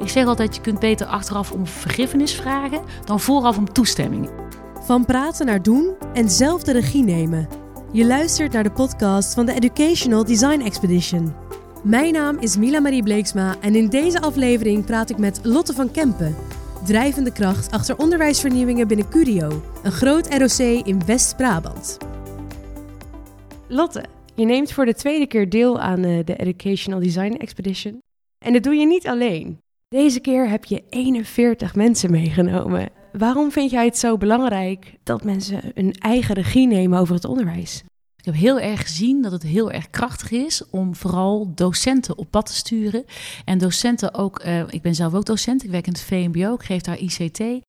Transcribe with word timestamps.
Ik 0.00 0.08
zeg 0.08 0.26
altijd, 0.26 0.54
je 0.54 0.60
kunt 0.60 0.78
beter 0.78 1.06
achteraf 1.06 1.52
om 1.52 1.66
vergiffenis 1.66 2.34
vragen 2.34 2.80
dan 3.04 3.20
vooraf 3.20 3.58
om 3.58 3.72
toestemming. 3.72 4.30
Van 4.80 5.04
praten 5.04 5.46
naar 5.46 5.62
doen 5.62 5.94
en 6.14 6.30
zelf 6.30 6.62
de 6.62 6.72
regie 6.72 7.04
nemen. 7.04 7.48
Je 7.92 8.06
luistert 8.06 8.52
naar 8.52 8.62
de 8.62 8.72
podcast 8.72 9.34
van 9.34 9.46
de 9.46 9.54
Educational 9.54 10.24
Design 10.24 10.60
Expedition. 10.60 11.34
Mijn 11.82 12.12
naam 12.12 12.38
is 12.38 12.56
Mila 12.56 12.80
Marie 12.80 13.02
Bleeksma 13.02 13.56
en 13.60 13.74
in 13.74 13.88
deze 13.88 14.20
aflevering 14.20 14.84
praat 14.84 15.10
ik 15.10 15.18
met 15.18 15.40
Lotte 15.42 15.72
van 15.72 15.90
Kempen, 15.90 16.36
drijvende 16.84 17.32
kracht 17.32 17.70
achter 17.70 17.98
onderwijsvernieuwingen 17.98 18.88
binnen 18.88 19.08
Curio, 19.08 19.62
een 19.82 19.92
groot 19.92 20.34
ROC 20.34 20.84
in 20.86 21.04
West-Brabant. 21.06 21.98
Lotte, 23.68 24.04
je 24.34 24.44
neemt 24.44 24.72
voor 24.72 24.84
de 24.84 24.94
tweede 24.94 25.26
keer 25.26 25.48
deel 25.48 25.80
aan 25.80 26.04
eh, 26.04 26.24
de 26.24 26.36
Educational 26.36 27.00
Design 27.00 27.34
Expedition. 27.34 28.02
En 28.38 28.52
dat 28.52 28.62
doe 28.62 28.74
je 28.74 28.86
niet 28.86 29.06
alleen. 29.06 29.60
Deze 29.94 30.20
keer 30.20 30.48
heb 30.48 30.64
je 30.64 30.82
41 30.90 31.74
mensen 31.74 32.10
meegenomen. 32.10 32.88
Waarom 33.12 33.52
vind 33.52 33.70
jij 33.70 33.84
het 33.84 33.98
zo 33.98 34.16
belangrijk 34.16 34.94
dat 35.02 35.24
mensen 35.24 35.60
een 35.74 35.92
eigen 35.92 36.34
regie 36.34 36.66
nemen 36.66 36.98
over 36.98 37.14
het 37.14 37.24
onderwijs? 37.24 37.82
Ik 38.16 38.24
heb 38.24 38.34
heel 38.34 38.60
erg 38.60 38.80
gezien 38.80 39.22
dat 39.22 39.32
het 39.32 39.42
heel 39.42 39.70
erg 39.70 39.90
krachtig 39.90 40.30
is 40.30 40.62
om 40.70 40.94
vooral 40.94 41.52
docenten 41.54 42.18
op 42.18 42.30
pad 42.30 42.46
te 42.46 42.54
sturen. 42.54 43.04
En 43.44 43.58
docenten 43.58 44.14
ook, 44.14 44.44
uh, 44.44 44.68
ik 44.68 44.82
ben 44.82 44.94
zelf 44.94 45.14
ook 45.14 45.24
docent, 45.24 45.64
ik 45.64 45.70
werk 45.70 45.86
in 45.86 45.92
het 45.92 46.02
VMBO, 46.02 46.54
ik 46.54 46.62
geef 46.62 46.80
daar 46.80 46.98
ICT. 46.98 47.40
Uh, 47.40 47.60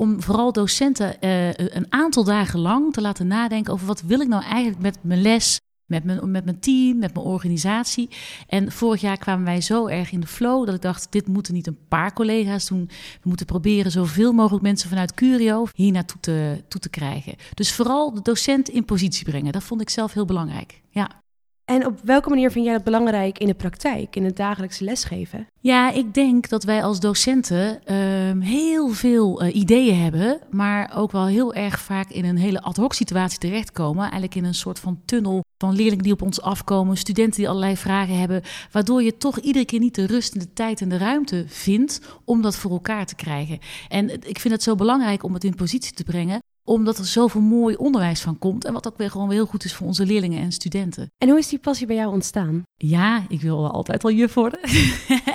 om 0.00 0.22
vooral 0.22 0.52
docenten 0.52 1.16
uh, 1.20 1.48
een 1.48 1.86
aantal 1.88 2.24
dagen 2.24 2.60
lang 2.60 2.92
te 2.92 3.00
laten 3.00 3.26
nadenken 3.26 3.72
over 3.72 3.86
wat 3.86 4.02
wil 4.02 4.20
ik 4.20 4.28
nou 4.28 4.42
eigenlijk 4.42 4.82
met 4.82 4.98
mijn 5.00 5.22
les, 5.22 5.60
met 5.86 6.04
mijn, 6.04 6.30
met 6.30 6.44
mijn 6.44 6.60
team, 6.60 6.98
met 6.98 7.14
mijn 7.14 7.26
organisatie. 7.26 8.08
En 8.48 8.72
vorig 8.72 9.00
jaar 9.00 9.18
kwamen 9.18 9.44
wij 9.44 9.60
zo 9.60 9.86
erg 9.86 10.12
in 10.12 10.20
de 10.20 10.26
flow 10.26 10.66
dat 10.66 10.74
ik 10.74 10.82
dacht: 10.82 11.06
dit 11.12 11.26
moeten 11.26 11.54
niet 11.54 11.66
een 11.66 11.78
paar 11.88 12.12
collega's 12.12 12.68
doen. 12.68 12.88
We 13.22 13.28
moeten 13.28 13.46
proberen 13.46 13.90
zoveel 13.90 14.32
mogelijk 14.32 14.62
mensen 14.62 14.88
vanuit 14.88 15.14
Curio 15.14 15.66
hier 15.72 15.92
naartoe 15.92 16.20
te, 16.20 16.64
toe 16.68 16.80
te 16.80 16.90
krijgen. 16.90 17.34
Dus 17.54 17.72
vooral 17.72 18.14
de 18.14 18.22
docent 18.22 18.68
in 18.68 18.84
positie 18.84 19.24
brengen. 19.24 19.52
Dat 19.52 19.62
vond 19.62 19.80
ik 19.80 19.90
zelf 19.90 20.12
heel 20.12 20.24
belangrijk. 20.24 20.82
Ja. 20.90 21.22
En 21.64 21.86
op 21.86 22.00
welke 22.02 22.28
manier 22.28 22.50
vind 22.50 22.64
jij 22.64 22.74
dat 22.74 22.84
belangrijk 22.84 23.38
in 23.38 23.46
de 23.46 23.54
praktijk, 23.54 24.16
in 24.16 24.24
het 24.24 24.36
dagelijkse 24.36 24.84
lesgeven? 24.84 25.46
Ja, 25.60 25.90
ik 25.90 26.14
denk 26.14 26.48
dat 26.48 26.64
wij 26.64 26.82
als 26.82 27.00
docenten 27.00 27.80
uh, 27.86 28.46
heel 28.46 28.88
veel 28.88 29.42
uh, 29.42 29.54
ideeën 29.54 30.02
hebben, 30.02 30.40
maar 30.50 30.92
ook 30.96 31.12
wel 31.12 31.26
heel 31.26 31.54
erg 31.54 31.80
vaak 31.80 32.10
in 32.10 32.24
een 32.24 32.36
hele 32.36 32.62
ad 32.62 32.76
hoc 32.76 32.94
situatie 32.94 33.38
terechtkomen. 33.38 34.02
Eigenlijk 34.02 34.34
in 34.34 34.44
een 34.44 34.54
soort 34.54 34.78
van 34.78 35.00
tunnel 35.04 35.43
van 35.64 35.76
leerlingen 35.76 36.04
die 36.04 36.12
op 36.12 36.22
ons 36.22 36.40
afkomen, 36.40 36.96
studenten 36.96 37.40
die 37.40 37.48
allerlei 37.48 37.76
vragen 37.76 38.18
hebben, 38.18 38.42
waardoor 38.70 39.02
je 39.02 39.16
toch 39.16 39.38
iedere 39.38 39.64
keer 39.64 39.80
niet 39.80 39.94
de 39.94 40.06
rust 40.06 40.34
en 40.34 40.40
de 40.40 40.52
tijd 40.52 40.80
en 40.80 40.88
de 40.88 40.96
ruimte 40.96 41.44
vindt 41.48 42.00
om 42.24 42.42
dat 42.42 42.56
voor 42.56 42.70
elkaar 42.70 43.06
te 43.06 43.14
krijgen. 43.14 43.58
En 43.88 44.10
ik 44.10 44.38
vind 44.38 44.54
het 44.54 44.62
zo 44.62 44.74
belangrijk 44.74 45.22
om 45.22 45.34
het 45.34 45.44
in 45.44 45.54
positie 45.54 45.92
te 45.92 46.04
brengen 46.04 46.38
omdat 46.64 46.98
er 46.98 47.04
zoveel 47.04 47.40
mooi 47.40 47.76
onderwijs 47.76 48.20
van 48.20 48.38
komt. 48.38 48.64
En 48.64 48.72
wat 48.72 48.86
ook 48.86 48.96
weer 48.96 49.10
gewoon 49.10 49.30
heel 49.30 49.46
goed 49.46 49.64
is 49.64 49.74
voor 49.74 49.86
onze 49.86 50.06
leerlingen 50.06 50.42
en 50.42 50.52
studenten. 50.52 51.10
En 51.18 51.28
hoe 51.28 51.38
is 51.38 51.48
die 51.48 51.58
passie 51.58 51.86
bij 51.86 51.96
jou 51.96 52.12
ontstaan? 52.12 52.62
Ja, 52.76 53.24
ik 53.28 53.40
wil 53.40 53.70
altijd 53.70 54.04
al 54.04 54.10
juf 54.10 54.34
worden. 54.34 54.60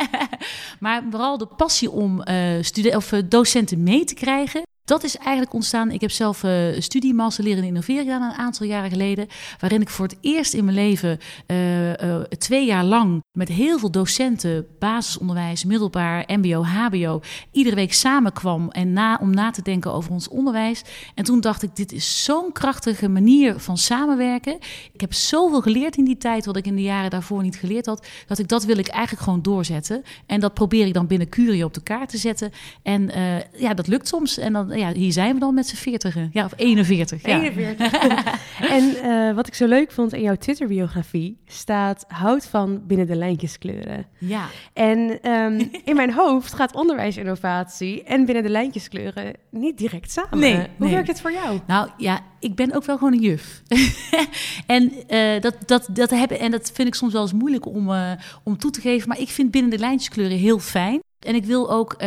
maar 0.80 1.04
vooral 1.10 1.38
de 1.38 1.46
passie 1.46 1.92
om 1.92 2.22
uh, 2.30 2.96
of, 2.96 3.12
uh, 3.12 3.22
docenten 3.30 3.84
mee 3.84 4.04
te 4.04 4.14
krijgen. 4.14 4.62
Dat 4.90 5.04
is 5.04 5.18
eigenlijk 5.18 5.54
ontstaan. 5.54 5.92
Ik 5.92 6.02
heb 6.02 6.12
zelf 6.12 6.44
uh, 6.44 6.80
studie 6.80 7.14
Master 7.14 7.44
Leren 7.44 7.62
en 7.62 7.68
Innoveren 7.68 8.04
gedaan 8.04 8.22
een 8.22 8.38
aantal 8.38 8.68
jaren 8.68 8.90
geleden. 8.90 9.28
Waarin 9.59 9.82
ik 9.82 9.90
voor 9.90 10.06
het 10.06 10.18
eerst 10.22 10.54
in 10.54 10.64
mijn 10.66 10.76
leven 10.76 11.20
uh, 11.48 11.88
uh, 11.90 12.22
twee 12.22 12.66
jaar 12.66 12.84
lang 12.84 13.23
met 13.32 13.48
heel 13.48 13.80
veel 13.80 13.92
docenten, 13.92 14.67
basisonderwijs, 14.80 15.64
middelbaar, 15.64 16.23
MBO, 16.28 16.64
HBO, 16.64 17.22
iedere 17.52 17.76
week 17.76 17.94
samenkwam 17.94 18.70
en 18.70 18.94
na, 18.94 19.17
om 19.22 19.34
na 19.34 19.52
te 19.52 19.62
denken 19.62 19.94
over 19.94 20.12
ons 20.12 20.28
onderwijs. 20.28 20.82
En 21.16 21.23
toen 21.23 21.42
dacht 21.42 21.64
ik: 21.64 21.76
dit 21.76 21.92
is 21.92 22.23
zo'n 22.23 22.52
krachtige 22.52 23.08
manier 23.08 23.60
van 23.60 23.77
samenwerken. 23.77 24.58
Ik 24.94 25.02
heb 25.02 25.14
zoveel 25.14 25.61
geleerd 25.61 25.98
in 25.98 26.06
die 26.06 26.17
tijd, 26.17 26.45
wat 26.45 26.58
ik 26.58 26.66
in 26.66 26.76
de 26.76 26.82
jaren 26.82 27.10
daarvoor 27.10 27.42
niet 27.42 27.56
geleerd 27.56 27.86
had, 27.86 28.08
dat 28.27 28.39
ik 28.39 28.48
dat 28.48 28.64
wil 28.64 28.77
ik 28.77 28.88
eigenlijk 28.88 29.23
gewoon 29.23 29.42
doorzetten. 29.42 30.04
En 30.26 30.39
dat 30.39 30.54
probeer 30.54 30.86
ik 30.88 30.94
dan 30.94 31.08
binnen 31.08 31.30
Curio 31.30 31.66
op 31.66 31.73
de 31.73 31.83
kaart 31.83 32.10
te 32.10 32.17
zetten. 32.17 32.52
En 32.83 33.11
ja, 33.58 33.73
dat 33.73 33.88
lukt 33.88 34.08
soms. 34.08 34.38
En 34.38 34.54
dan 34.54 34.77
ja, 34.80 34.92
hier 34.94 35.12
zijn 35.12 35.34
we 35.34 35.40
dan 35.40 35.54
met 35.54 35.67
z'n 35.67 35.76
veertigen. 35.76 36.30
Ja, 36.34 36.45
of 36.45 36.54
41. 36.56 37.26
Ja. 37.26 37.42
41. 37.42 37.94
en 38.78 38.84
uh, 39.04 39.36
wat 39.36 39.48
ik 39.48 39.54
zo 39.54 39.67
leuk 39.67 39.92
vond 39.92 40.14
in 40.14 40.22
jouw 40.22 40.36
Twitter-biografie 40.36 41.38
staat: 41.45 42.06
houd 42.08 42.45
van 42.45 42.82
binnen 42.88 43.08
de 43.08 43.16
lijntjes 43.16 43.58
kleuren. 43.58 44.06
Ja. 44.18 44.45
En 44.73 45.30
um, 45.32 45.70
in 45.89 45.95
mijn 45.95 46.14
hoofd 46.14 46.54
gaat 46.54 46.76
onderwijsinnovatie 46.76 48.04
en 48.04 48.26
binnen 48.26 48.44
de 48.44 48.50
lijntjes 48.50 48.89
kleuren 48.89 49.34
niet 49.50 49.78
direct 49.78 50.12
samen. 50.12 50.39
Nee, 50.39 50.56
Hoe 50.56 50.66
nee. 50.78 50.92
werkt 50.92 51.08
het 51.08 51.22
voor 51.22 51.32
jou? 51.32 51.60
Nou 51.68 51.89
ja, 51.98 52.20
ik 52.39 52.56
ben 52.56 52.76
ook 52.76 52.86
wel 52.86 52.98
gewoon 52.98 53.14
een 53.14 53.22
juf. 53.22 53.62
en, 54.66 54.92
uh, 55.10 55.42
dat, 55.42 55.56
dat, 55.66 55.88
dat 55.92 56.10
hebben, 56.10 56.39
en 56.39 56.52
dat 56.52 56.72
vind 56.73 56.88
ik 56.88 56.95
soms 56.95 57.14
wel 57.14 57.22
eens 57.22 57.34
moeilijk 57.34 57.66
om, 57.66 57.89
uh, 57.89 58.12
om 58.44 58.58
toe 58.58 58.72
te 58.72 58.82
geven. 58.82 59.08
Maar 59.08 59.20
ik 59.20 59.30
vind 59.30 59.52
binnen 59.52 59.72
de 59.72 59.80
lijntjes 59.80 60.10
kleuren 60.10 60.38
heel 60.38 60.60
fijn. 60.60 61.00
En 61.20 61.36
ik 61.36 61.46
wil 61.46 61.72
ook 61.72 61.94
uh, 61.94 62.00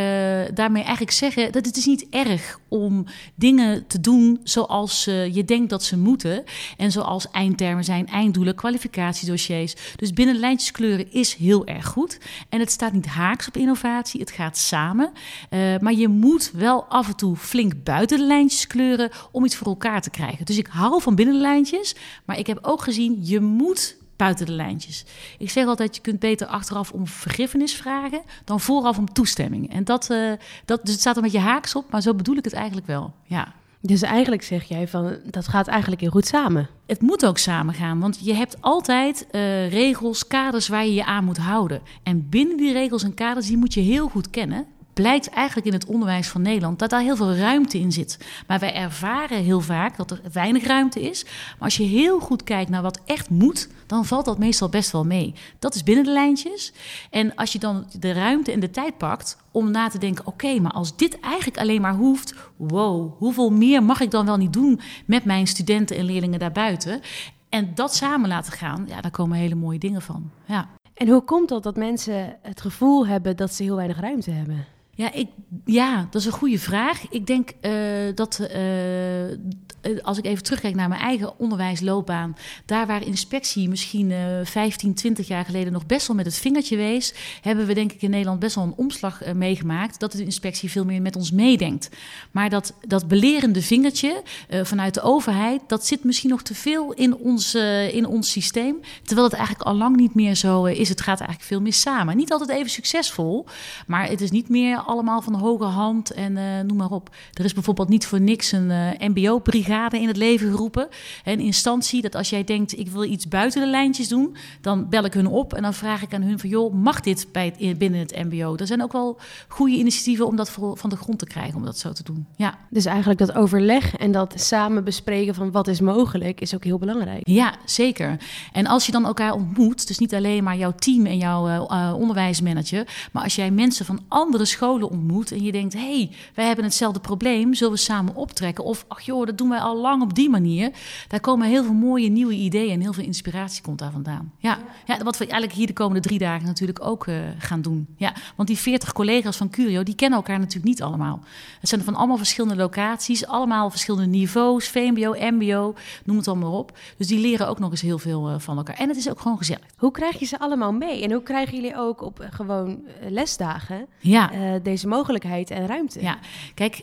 daarmee 0.55 0.83
eigenlijk 0.83 1.11
zeggen 1.11 1.53
dat 1.53 1.67
het 1.67 1.77
is 1.77 1.87
niet 1.87 2.07
erg 2.11 2.59
om 2.69 3.05
dingen 3.35 3.87
te 3.87 4.01
doen 4.01 4.41
zoals 4.43 5.07
uh, 5.07 5.35
je 5.35 5.45
denkt 5.45 5.71
dat 5.71 5.83
ze 5.83 5.99
moeten. 5.99 6.45
En 6.77 6.93
zoals 6.93 7.31
eindtermen 7.31 7.85
zijn, 7.85 8.07
einddoelen, 8.07 8.55
kwalificatiedossiers. 8.55 9.75
Dus 9.97 10.13
binnen 10.13 10.39
lijntjeskleuren 10.39 11.13
is 11.13 11.35
heel 11.35 11.67
erg 11.67 11.87
goed. 11.87 12.19
En 12.49 12.61
het 12.61 12.71
staat 12.71 12.93
niet 12.93 13.07
haaks 13.07 13.49
op 13.49 13.57
innovatie, 13.57 14.21
het 14.21 14.31
gaat 14.31 14.57
samen. 14.57 15.13
Uh, 15.51 15.79
maar 15.79 15.95
je 15.95 16.09
moet 16.09 16.51
wel 16.55 16.85
af 16.85 17.09
en 17.09 17.17
toe 17.17 17.37
flink 17.37 17.85
buiten 17.85 18.19
de 18.19 18.25
lijntjes 18.25 18.67
kleuren 18.67 19.11
om 19.33 19.45
iets 19.45 19.57
voor 19.57 19.67
elkaar 19.67 20.03
te 20.03 20.11
krijgen. 20.11 20.45
Dus 20.45 20.59
ik 20.59 20.67
hou 20.67 21.03
van 21.03 21.15
binnen 21.15 21.41
lijntjes, 21.41 21.95
maar 22.25 22.39
ik 22.39 22.47
heb 22.47 22.59
ook 22.63 22.83
gezien, 22.83 23.19
je 23.21 23.41
moet 23.41 24.01
buiten 24.17 24.47
de 24.47 24.53
lijntjes. 24.53 25.05
Ik 25.39 25.51
zeg 25.51 25.67
altijd, 25.67 25.97
je 25.97 26.03
kunt 26.03 26.19
beter 26.19 26.47
achteraf 26.47 26.93
om 26.93 27.07
vergiffenis 27.07 27.75
vragen 27.75 28.23
dan 28.45 28.61
vooraf 28.61 28.99
om 28.99 29.13
toestemming. 29.13 29.73
En 29.73 29.85
dat, 29.85 30.11
uh, 30.11 30.33
dat 30.65 30.81
dus 30.83 30.93
het 30.93 31.01
staat 31.01 31.17
er 31.17 31.23
met 31.23 31.33
je 31.33 31.39
haaks 31.39 31.75
op, 31.75 31.91
maar 31.91 32.03
zo 32.03 32.15
bedoel 32.15 32.37
ik 32.37 32.45
het 32.45 32.55
eigenlijk 32.55 32.87
wel. 32.87 33.15
Ja. 33.25 33.53
Dus 33.85 34.03
eigenlijk 34.03 34.43
zeg 34.43 34.65
jij 34.65 34.89
van 34.89 35.17
dat 35.25 35.49
gaat 35.49 35.67
eigenlijk 35.67 36.01
heel 36.01 36.11
goed 36.11 36.27
samen. 36.27 36.69
Het 36.87 37.01
moet 37.01 37.27
ook 37.27 37.39
samen 37.39 37.75
gaan, 37.75 38.01
want 38.01 38.19
je 38.25 38.35
hebt 38.35 38.57
altijd 38.61 39.27
uh, 39.33 39.71
regels, 39.71 40.27
kaders 40.27 40.69
waar 40.69 40.85
je 40.85 40.95
je 40.95 41.05
aan 41.05 41.25
moet 41.25 41.39
houden. 41.39 41.83
En 42.03 42.29
binnen 42.29 42.57
die 42.57 42.73
regels 42.73 43.03
en 43.03 43.15
kaders, 43.15 43.47
die 43.47 43.57
moet 43.57 43.75
je 43.75 43.81
heel 43.81 44.09
goed 44.09 44.31
kennen 44.31 44.67
blijkt 44.93 45.29
eigenlijk 45.29 45.67
in 45.67 45.73
het 45.73 45.87
onderwijs 45.87 46.29
van 46.29 46.43
Nederland 46.43 46.79
dat 46.79 46.91
daar 46.91 47.01
heel 47.01 47.17
veel 47.17 47.35
ruimte 47.35 47.79
in 47.79 47.93
zit. 47.93 48.19
Maar 48.47 48.59
wij 48.59 48.75
ervaren 48.75 49.43
heel 49.43 49.61
vaak 49.61 49.97
dat 49.97 50.11
er 50.11 50.21
weinig 50.33 50.67
ruimte 50.67 51.01
is. 51.01 51.25
Maar 51.25 51.57
als 51.59 51.77
je 51.77 51.85
heel 51.85 52.21
goed 52.21 52.45
kijkt 52.45 52.71
naar 52.71 52.83
wat 52.83 53.01
echt 53.05 53.31
moet, 53.31 53.69
dan 53.87 54.05
valt 54.05 54.25
dat 54.25 54.39
meestal 54.39 54.69
best 54.69 54.91
wel 54.91 55.05
mee. 55.05 55.35
Dat 55.59 55.75
is 55.75 55.83
binnen 55.83 56.05
de 56.05 56.13
lijntjes. 56.13 56.73
En 57.11 57.35
als 57.35 57.53
je 57.53 57.59
dan 57.59 57.87
de 57.99 58.13
ruimte 58.13 58.53
en 58.53 58.61
de 58.61 58.71
tijd 58.71 58.99
pakt 58.99 59.37
om 59.51 59.71
na 59.71 59.89
te 59.89 59.99
denken: 59.99 60.27
oké, 60.27 60.61
maar 60.61 60.73
als 60.73 60.97
dit 60.97 61.21
eigenlijk 61.21 61.59
alleen 61.59 61.81
maar 61.81 61.95
hoeft, 61.95 62.35
wow, 62.57 63.13
hoeveel 63.19 63.51
meer 63.51 63.83
mag 63.83 64.01
ik 64.01 64.11
dan 64.11 64.27
wel 64.27 64.37
niet 64.37 64.53
doen 64.53 64.81
met 65.07 65.25
mijn 65.25 65.47
studenten 65.47 65.97
en 65.97 66.05
leerlingen 66.05 66.39
daarbuiten? 66.39 67.01
En 67.49 67.71
dat 67.75 67.95
samen 67.95 68.29
laten 68.29 68.53
gaan, 68.53 68.85
ja, 68.89 69.01
daar 69.01 69.11
komen 69.11 69.39
hele 69.39 69.55
mooie 69.55 69.79
dingen 69.79 70.03
van. 70.03 70.31
Ja. 70.45 70.69
En 70.95 71.09
hoe 71.09 71.23
komt 71.23 71.49
dat 71.49 71.63
dat 71.63 71.77
mensen 71.77 72.37
het 72.43 72.61
gevoel 72.61 73.07
hebben 73.07 73.37
dat 73.37 73.55
ze 73.55 73.63
heel 73.63 73.77
weinig 73.77 74.01
ruimte 74.01 74.31
hebben? 74.31 74.67
Ja, 74.95 75.13
ik, 75.13 75.29
ja, 75.65 76.07
dat 76.11 76.21
is 76.21 76.27
een 76.27 76.33
goede 76.33 76.59
vraag. 76.59 77.03
Ik 77.11 77.27
denk 77.27 77.53
uh, 77.63 77.73
dat 78.15 78.49
uh, 78.55 80.03
als 80.03 80.19
ik 80.19 80.25
even 80.25 80.43
terugkijk 80.43 80.75
naar 80.75 80.89
mijn 80.89 81.01
eigen 81.01 81.39
onderwijsloopbaan, 81.39 82.37
daar 82.67 82.87
waar 82.87 83.07
inspectie 83.07 83.69
misschien 83.69 84.11
uh, 84.11 84.19
15, 84.45 84.95
20 84.95 85.29
jaar 85.29 85.45
geleden 85.45 85.73
nog 85.73 85.87
best 85.87 86.07
wel 86.07 86.17
met 86.17 86.27
het 86.27 86.35
vingertje 86.35 86.77
wees, 86.77 87.15
hebben 87.41 87.67
we 87.67 87.75
denk 87.75 87.93
ik 87.93 88.03
in 88.03 88.11
Nederland 88.11 88.39
best 88.39 88.55
wel 88.55 88.65
een 88.65 88.75
omslag 88.77 89.27
uh, 89.27 89.33
meegemaakt 89.33 90.01
dat 90.01 90.13
de 90.13 90.25
inspectie 90.25 90.71
veel 90.71 90.85
meer 90.85 91.03
met 91.03 91.17
ons 91.17 91.31
meedenkt. 91.31 91.89
Maar 92.31 92.51
dat, 92.51 92.75
dat 92.87 93.09
belerende 93.09 93.63
vingertje 93.63 94.23
vanuit 94.63 94.95
de 94.95 95.03
overheid, 95.03 95.61
dat 95.67 95.87
zit 95.87 96.05
misschien 96.05 96.31
nog 96.31 96.43
te 96.43 96.55
veel 96.55 96.93
in 96.93 97.17
ons, 97.17 97.55
in 97.93 98.07
ons 98.07 98.31
systeem, 98.31 98.81
terwijl 99.03 99.27
het 99.27 99.37
eigenlijk 99.37 99.69
al 99.69 99.75
lang 99.75 99.97
niet 99.97 100.15
meer 100.15 100.35
zo 100.35 100.65
is. 100.65 100.89
Het 100.89 101.01
gaat 101.01 101.19
eigenlijk 101.19 101.49
veel 101.49 101.61
meer 101.61 101.73
samen. 101.73 102.17
Niet 102.17 102.33
altijd 102.33 102.51
even 102.51 102.71
succesvol, 102.71 103.47
maar 103.87 104.09
het 104.09 104.21
is 104.21 104.31
niet 104.31 104.49
meer 104.49 104.82
allemaal 104.87 105.23
van 105.23 105.33
de 105.33 105.39
hoge 105.39 105.65
hand 105.65 106.11
en 106.11 106.37
uh, 106.37 106.61
noem 106.61 106.77
maar 106.77 106.91
op. 106.91 107.11
Er 107.33 107.45
is 107.45 107.55
bijvoorbeeld 107.55 107.89
niet 107.89 108.07
voor 108.07 108.21
niks 108.21 108.53
een 108.53 108.71
uh, 108.71 109.09
MBO-brigade 109.09 110.01
in 110.01 110.09
het 110.09 110.17
leven 110.17 110.51
geroepen. 110.51 110.89
Een 111.25 111.41
instantie 111.41 112.03
dat 112.03 112.15
als 112.15 112.31
jij 112.31 112.45
denkt, 112.45 112.79
ik 112.79 112.89
wil 112.89 113.05
iets 113.05 113.29
buiten 113.29 113.61
de 113.61 113.69
lijntjes 113.69 114.09
doen, 114.09 114.37
dan 114.61 114.89
bel 114.89 115.05
ik 115.05 115.15
hun 115.15 115.27
op 115.27 115.53
en 115.55 115.63
dan 115.63 115.75
vraag 115.75 116.03
ik 116.03 116.15
aan 116.15 116.23
hun 116.23 116.39
van, 116.39 116.49
joh, 116.49 116.75
mag 116.75 117.01
dit 117.01 117.27
bij 117.33 117.55
het, 117.59 117.79
binnen 117.79 118.01
het 118.01 118.17
MBO? 118.31 118.57
Er 118.57 118.67
zijn 118.67 118.83
ook 118.83 118.93
wel 118.93 119.19
goede 119.49 119.77
initiatieven 119.77 120.27
om 120.27 120.37
dat 120.37 120.51
van 120.75 120.91
de 120.91 120.97
grond 120.97 121.19
te 121.19 121.27
krijgen, 121.27 121.57
om 121.57 121.65
dat 121.65 121.79
zo 121.79 121.93
te 121.93 122.03
doen. 122.03 122.27
Ja. 122.37 122.59
Dus 122.71 122.85
eigenlijk 122.85 123.19
dat 123.19 123.35
overleg 123.35 123.97
en 123.97 124.13
dat 124.13 124.35
samen 124.37 124.85
bespreken 124.85 125.35
van 125.35 125.51
wat 125.51 125.69
is 125.69 125.81
mogelijk, 125.81 126.41
is 126.41 126.55
ook 126.55 126.65
heel 126.65 126.79
belangrijk. 126.79 127.29
Ja, 127.29 127.55
zeker. 127.65 128.17
En 128.53 128.67
als 128.67 128.87
je 128.87 128.93
dan 128.93 129.07
elkaar 129.07 129.33
ontmoet, 129.33 129.87
dus 129.87 129.99
niet 129.99 130.15
alleen 130.15 130.45
maar 130.45 130.57
jouw 130.57 130.75
team 130.75 131.07
en 131.07 131.17
jouw 131.17 131.49
uh, 131.49 131.95
onderwijsmanager, 131.97 133.09
maar 133.13 133.23
als 133.23 133.35
jij 133.35 133.51
mensen 133.51 133.85
van 133.85 134.01
andere 134.09 134.45
scholen 134.45 134.72
ontmoet 134.81 135.33
en 135.33 135.43
je 135.43 135.53
denkt, 135.53 135.73
hé, 135.73 135.97
hey, 135.97 136.11
wij 136.35 136.47
hebben 136.47 136.65
hetzelfde 136.65 137.01
probleem, 137.01 137.55
zullen 137.55 137.73
we 137.73 137.79
samen 137.79 138.15
optrekken? 138.15 138.65
Of, 138.65 138.85
ach 138.89 139.01
joh, 139.01 139.27
dat 139.27 139.39
doen 139.39 139.49
wij 139.49 139.59
al 139.59 139.77
lang 139.77 140.03
op 140.03 140.15
die 140.15 140.31
manier. 140.31 140.71
Daar 141.09 141.21
komen 141.21 141.49
heel 141.49 141.65
veel 141.65 141.73
mooie 141.73 142.09
nieuwe 142.09 142.35
ideeën 142.35 142.73
en 142.73 142.81
heel 142.81 142.93
veel 142.93 143.05
inspiratie 143.05 143.63
komt 143.63 143.79
daar 143.79 143.91
vandaan. 143.93 144.33
Ja, 144.39 144.59
ja 144.87 145.03
wat 145.03 145.19
we 145.19 145.25
eigenlijk 145.25 145.53
hier 145.53 145.67
de 145.67 145.73
komende 145.73 146.01
drie 146.01 146.19
dagen 146.19 146.47
natuurlijk 146.47 146.85
ook 146.85 147.07
uh, 147.07 147.17
gaan 147.39 147.63
doen. 147.63 147.87
Ja, 147.97 148.13
want 148.37 148.49
die 148.49 148.59
40 148.59 148.93
collega's 148.93 149.37
van 149.37 149.51
Curio, 149.51 149.83
die 149.83 149.95
kennen 149.95 150.19
elkaar 150.19 150.39
natuurlijk 150.39 150.65
niet 150.65 150.83
allemaal. 150.83 151.21
Het 151.61 151.69
zijn 151.69 151.83
van 151.83 151.95
allemaal 151.95 152.17
verschillende 152.17 152.57
locaties, 152.57 153.27
allemaal 153.27 153.71
verschillende 153.71 154.07
niveaus, 154.07 154.69
VMBO, 154.69 155.15
MBO, 155.19 155.75
noem 156.05 156.17
het 156.17 156.29
allemaal 156.29 156.59
op. 156.59 156.79
Dus 156.97 157.07
die 157.07 157.21
leren 157.21 157.49
ook 157.49 157.59
nog 157.59 157.71
eens 157.71 157.81
heel 157.81 157.99
veel 157.99 158.31
uh, 158.31 158.35
van 158.39 158.57
elkaar. 158.57 158.77
En 158.77 158.89
het 158.89 158.97
is 158.97 159.11
ook 159.11 159.21
gewoon 159.21 159.39
gezellig. 159.39 159.67
Hoe 159.77 159.91
krijg 159.91 160.19
je 160.19 160.27
ze 160.27 160.39
allemaal 160.39 160.73
mee? 160.73 161.03
En 161.03 161.13
hoe 161.13 161.23
krijgen 161.23 161.55
jullie 161.55 161.77
ook 161.77 162.03
op 162.03 162.21
uh, 162.21 162.27
gewoon 162.31 162.83
lesdagen 163.09 163.87
ja. 163.99 164.31
Deze 164.65 164.89
mogelijkheid 164.89 165.51
en 165.51 165.67
ruimte? 165.67 166.03
Ja, 166.03 166.19
kijk, 166.55 166.83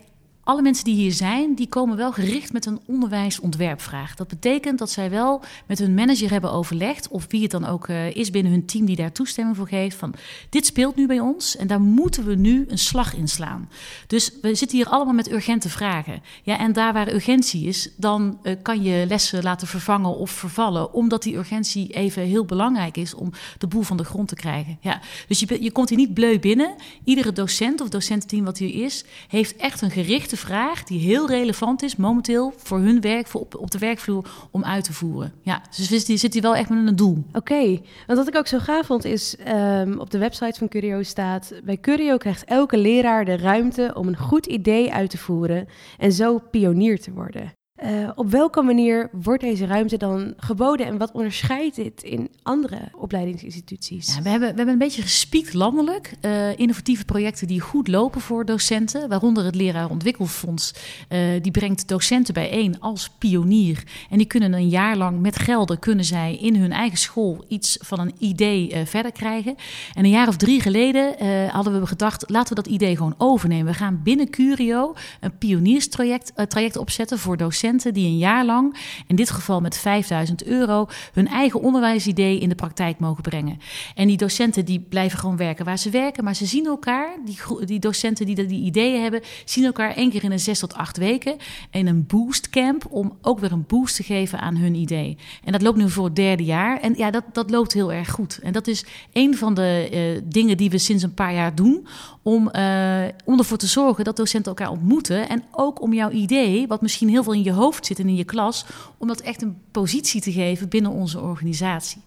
alle 0.49 0.61
mensen 0.61 0.83
die 0.83 0.95
hier 0.95 1.11
zijn, 1.11 1.55
die 1.55 1.67
komen 1.67 1.97
wel 1.97 2.11
gericht 2.11 2.53
met 2.53 2.65
een 2.65 2.79
onderwijsontwerpvraag. 2.85 4.15
Dat 4.15 4.27
betekent 4.27 4.79
dat 4.79 4.89
zij 4.89 5.09
wel 5.09 5.41
met 5.65 5.79
hun 5.79 5.93
manager 5.93 6.31
hebben 6.31 6.51
overlegd, 6.51 7.07
of 7.07 7.25
wie 7.29 7.41
het 7.41 7.51
dan 7.51 7.65
ook 7.65 7.87
uh, 7.87 8.15
is 8.15 8.29
binnen 8.29 8.51
hun 8.51 8.65
team 8.65 8.85
die 8.85 8.95
daar 8.95 9.11
toestemming 9.11 9.57
voor 9.57 9.67
geeft, 9.67 9.97
van 9.97 10.13
dit 10.49 10.65
speelt 10.65 10.95
nu 10.95 11.07
bij 11.07 11.19
ons 11.19 11.57
en 11.57 11.67
daar 11.67 11.81
moeten 11.81 12.25
we 12.25 12.35
nu 12.35 12.65
een 12.67 12.77
slag 12.77 13.15
in 13.15 13.27
slaan. 13.27 13.69
Dus 14.07 14.31
we 14.41 14.55
zitten 14.55 14.77
hier 14.77 14.87
allemaal 14.87 15.13
met 15.13 15.31
urgente 15.31 15.69
vragen. 15.69 16.21
Ja, 16.43 16.59
en 16.59 16.73
daar 16.73 16.93
waar 16.93 17.13
urgentie 17.13 17.67
is, 17.67 17.89
dan 17.97 18.39
uh, 18.43 18.55
kan 18.61 18.83
je 18.83 19.05
lessen 19.07 19.43
laten 19.43 19.67
vervangen 19.67 20.17
of 20.17 20.31
vervallen, 20.31 20.93
omdat 20.93 21.23
die 21.23 21.35
urgentie 21.35 21.93
even 21.93 22.23
heel 22.23 22.45
belangrijk 22.45 22.97
is 22.97 23.13
om 23.13 23.31
de 23.57 23.67
boel 23.67 23.81
van 23.81 23.97
de 23.97 24.03
grond 24.03 24.27
te 24.27 24.35
krijgen. 24.35 24.77
Ja, 24.81 25.01
dus 25.27 25.39
je, 25.39 25.63
je 25.63 25.71
komt 25.71 25.89
hier 25.89 25.97
niet 25.97 26.13
bleu 26.13 26.39
binnen. 26.39 26.75
Iedere 27.03 27.31
docent 27.31 27.81
of 27.81 27.89
docententeam 27.89 28.45
wat 28.45 28.57
hier 28.57 28.83
is, 28.83 29.03
heeft 29.27 29.55
echt 29.55 29.81
een 29.81 29.91
gerichte 29.91 30.37
vraag 30.39 30.83
die 30.83 30.99
heel 30.99 31.27
relevant 31.27 31.83
is 31.83 31.95
momenteel 31.95 32.53
voor 32.57 32.79
hun 32.79 33.01
werk, 33.01 33.27
voor 33.27 33.41
op, 33.41 33.55
op 33.55 33.71
de 33.71 33.77
werkvloer, 33.77 34.29
om 34.51 34.63
uit 34.63 34.83
te 34.83 34.93
voeren. 34.93 35.33
Ja, 35.41 35.61
dus 35.75 36.05
die 36.05 36.17
zit 36.17 36.33
hier 36.33 36.41
wel 36.41 36.55
echt 36.55 36.69
met 36.69 36.87
een 36.87 36.95
doel. 36.95 37.23
Oké, 37.33 37.79
want 38.07 38.19
wat 38.19 38.27
ik 38.27 38.35
ook 38.35 38.47
zo 38.47 38.59
gaaf 38.59 38.85
vond 38.85 39.05
is, 39.05 39.35
um, 39.47 39.99
op 39.99 40.09
de 40.09 40.17
website 40.17 40.59
van 40.59 40.67
Curio 40.67 41.03
staat, 41.03 41.53
bij 41.63 41.77
Curio 41.77 42.17
krijgt 42.17 42.43
elke 42.43 42.77
leraar 42.77 43.25
de 43.25 43.37
ruimte 43.37 43.91
om 43.93 44.07
een 44.07 44.17
goed 44.17 44.45
idee 44.45 44.93
uit 44.93 45.09
te 45.09 45.17
voeren 45.17 45.67
en 45.97 46.11
zo 46.11 46.39
pionier 46.51 46.99
te 47.01 47.11
worden. 47.11 47.58
Uh, 47.83 48.09
op 48.15 48.29
welke 48.29 48.61
manier 48.61 49.09
wordt 49.11 49.43
deze 49.43 49.65
ruimte 49.65 49.97
dan 49.97 50.33
geboden 50.37 50.85
en 50.85 50.97
wat 50.97 51.11
onderscheidt 51.11 51.75
dit 51.75 52.03
in 52.03 52.29
andere 52.43 52.79
opleidingsinstituties? 52.95 54.19
We, 54.19 54.29
hebben, 54.29 54.49
we 54.49 54.55
hebben 54.55 54.67
een 54.67 54.77
beetje 54.77 55.01
gespiekt 55.01 55.53
landelijk. 55.53 56.13
Uh, 56.21 56.57
innovatieve 56.57 57.05
projecten 57.05 57.47
die 57.47 57.59
goed 57.59 57.87
lopen 57.87 58.21
voor 58.21 58.45
docenten, 58.45 59.09
waaronder 59.09 59.45
het 59.45 59.55
Leraarontwikkelfonds. 59.55 60.73
Uh, 61.09 61.19
die 61.41 61.51
brengt 61.51 61.87
docenten 61.87 62.33
bijeen 62.33 62.79
als 62.79 63.09
pionier. 63.09 63.83
En 64.09 64.17
die 64.17 64.27
kunnen 64.27 64.53
een 64.53 64.69
jaar 64.69 64.97
lang 64.97 65.19
met 65.19 65.39
gelden 65.39 65.79
kunnen 65.79 66.05
zij 66.05 66.37
in 66.41 66.55
hun 66.55 66.71
eigen 66.71 66.97
school 66.97 67.45
iets 67.47 67.77
van 67.81 67.99
een 67.99 68.13
idee 68.17 68.75
verder 68.85 69.11
krijgen. 69.11 69.55
En 69.93 70.03
een 70.03 70.09
jaar 70.09 70.27
of 70.27 70.37
drie 70.37 70.61
geleden 70.61 71.15
hadden 71.51 71.79
we 71.79 71.87
gedacht, 71.87 72.29
laten 72.29 72.55
we 72.55 72.61
dat 72.61 72.73
idee 72.73 72.95
gewoon 72.95 73.15
overnemen. 73.17 73.65
We 73.65 73.73
gaan 73.73 74.01
binnen 74.03 74.29
Curio 74.29 74.93
een 75.19 75.37
pionierstraject 75.37 76.33
traject 76.47 76.77
opzetten 76.77 77.19
voor 77.19 77.37
docenten 77.37 77.68
die 77.77 78.05
een 78.05 78.17
jaar 78.17 78.45
lang, 78.45 78.77
in 79.07 79.15
dit 79.15 79.29
geval 79.29 79.61
met 79.61 79.77
5000 79.77 80.43
euro, 80.43 80.87
hun 81.13 81.27
eigen 81.27 81.61
onderwijsidee 81.61 82.39
in 82.39 82.49
de 82.49 82.55
praktijk 82.55 82.99
mogen 82.99 83.23
brengen. 83.23 83.59
En 83.95 84.07
die 84.07 84.17
docenten 84.17 84.65
die 84.65 84.79
blijven 84.79 85.19
gewoon 85.19 85.37
werken 85.37 85.65
waar 85.65 85.79
ze 85.79 85.89
werken, 85.89 86.23
maar 86.23 86.35
ze 86.35 86.45
zien 86.45 86.65
elkaar, 86.65 87.09
die, 87.25 87.65
die 87.65 87.79
docenten 87.79 88.25
die 88.25 88.47
die 88.47 88.63
ideeën 88.63 89.01
hebben, 89.01 89.21
zien 89.45 89.65
elkaar 89.65 89.95
één 89.95 90.09
keer 90.09 90.23
in 90.23 90.31
een 90.31 90.39
zes 90.39 90.59
tot 90.59 90.73
acht 90.73 90.97
weken 90.97 91.37
in 91.71 91.87
een 91.87 92.05
boostcamp 92.07 92.85
om 92.89 93.17
ook 93.21 93.39
weer 93.39 93.51
een 93.51 93.65
boost 93.67 93.95
te 93.95 94.03
geven 94.03 94.39
aan 94.39 94.55
hun 94.55 94.75
idee. 94.75 95.17
En 95.43 95.51
dat 95.51 95.61
loopt 95.61 95.77
nu 95.77 95.89
voor 95.89 96.05
het 96.05 96.15
derde 96.15 96.43
jaar. 96.43 96.79
En 96.79 96.93
ja, 96.97 97.11
dat, 97.11 97.23
dat 97.33 97.49
loopt 97.49 97.73
heel 97.73 97.93
erg 97.93 98.09
goed. 98.11 98.39
En 98.43 98.53
dat 98.53 98.67
is 98.67 98.85
een 99.13 99.37
van 99.37 99.53
de 99.53 99.89
uh, 99.91 100.21
dingen 100.25 100.57
die 100.57 100.69
we 100.69 100.77
sinds 100.77 101.03
een 101.03 101.13
paar 101.13 101.33
jaar 101.33 101.55
doen 101.55 101.87
om, 102.21 102.49
uh, 102.55 103.01
om 103.25 103.37
ervoor 103.37 103.57
te 103.57 103.67
zorgen 103.67 104.03
dat 104.03 104.15
docenten 104.15 104.51
elkaar 104.51 104.71
ontmoeten. 104.71 105.29
En 105.29 105.43
ook 105.51 105.81
om 105.81 105.93
jouw 105.93 106.09
idee, 106.09 106.67
wat 106.67 106.81
misschien 106.81 107.09
heel 107.09 107.23
veel 107.23 107.33
in 107.33 107.43
je 107.43 107.51
hoofd 107.59 107.85
zit 107.85 107.99
en 107.99 108.07
in 108.07 108.15
je 108.15 108.23
klas, 108.23 108.65
om 108.97 109.07
dat 109.07 109.21
echt 109.21 109.41
een 109.41 109.61
positie 109.71 110.21
te 110.21 110.31
geven 110.31 110.69
binnen 110.69 110.91
onze 110.91 111.19
organisatie. 111.19 112.01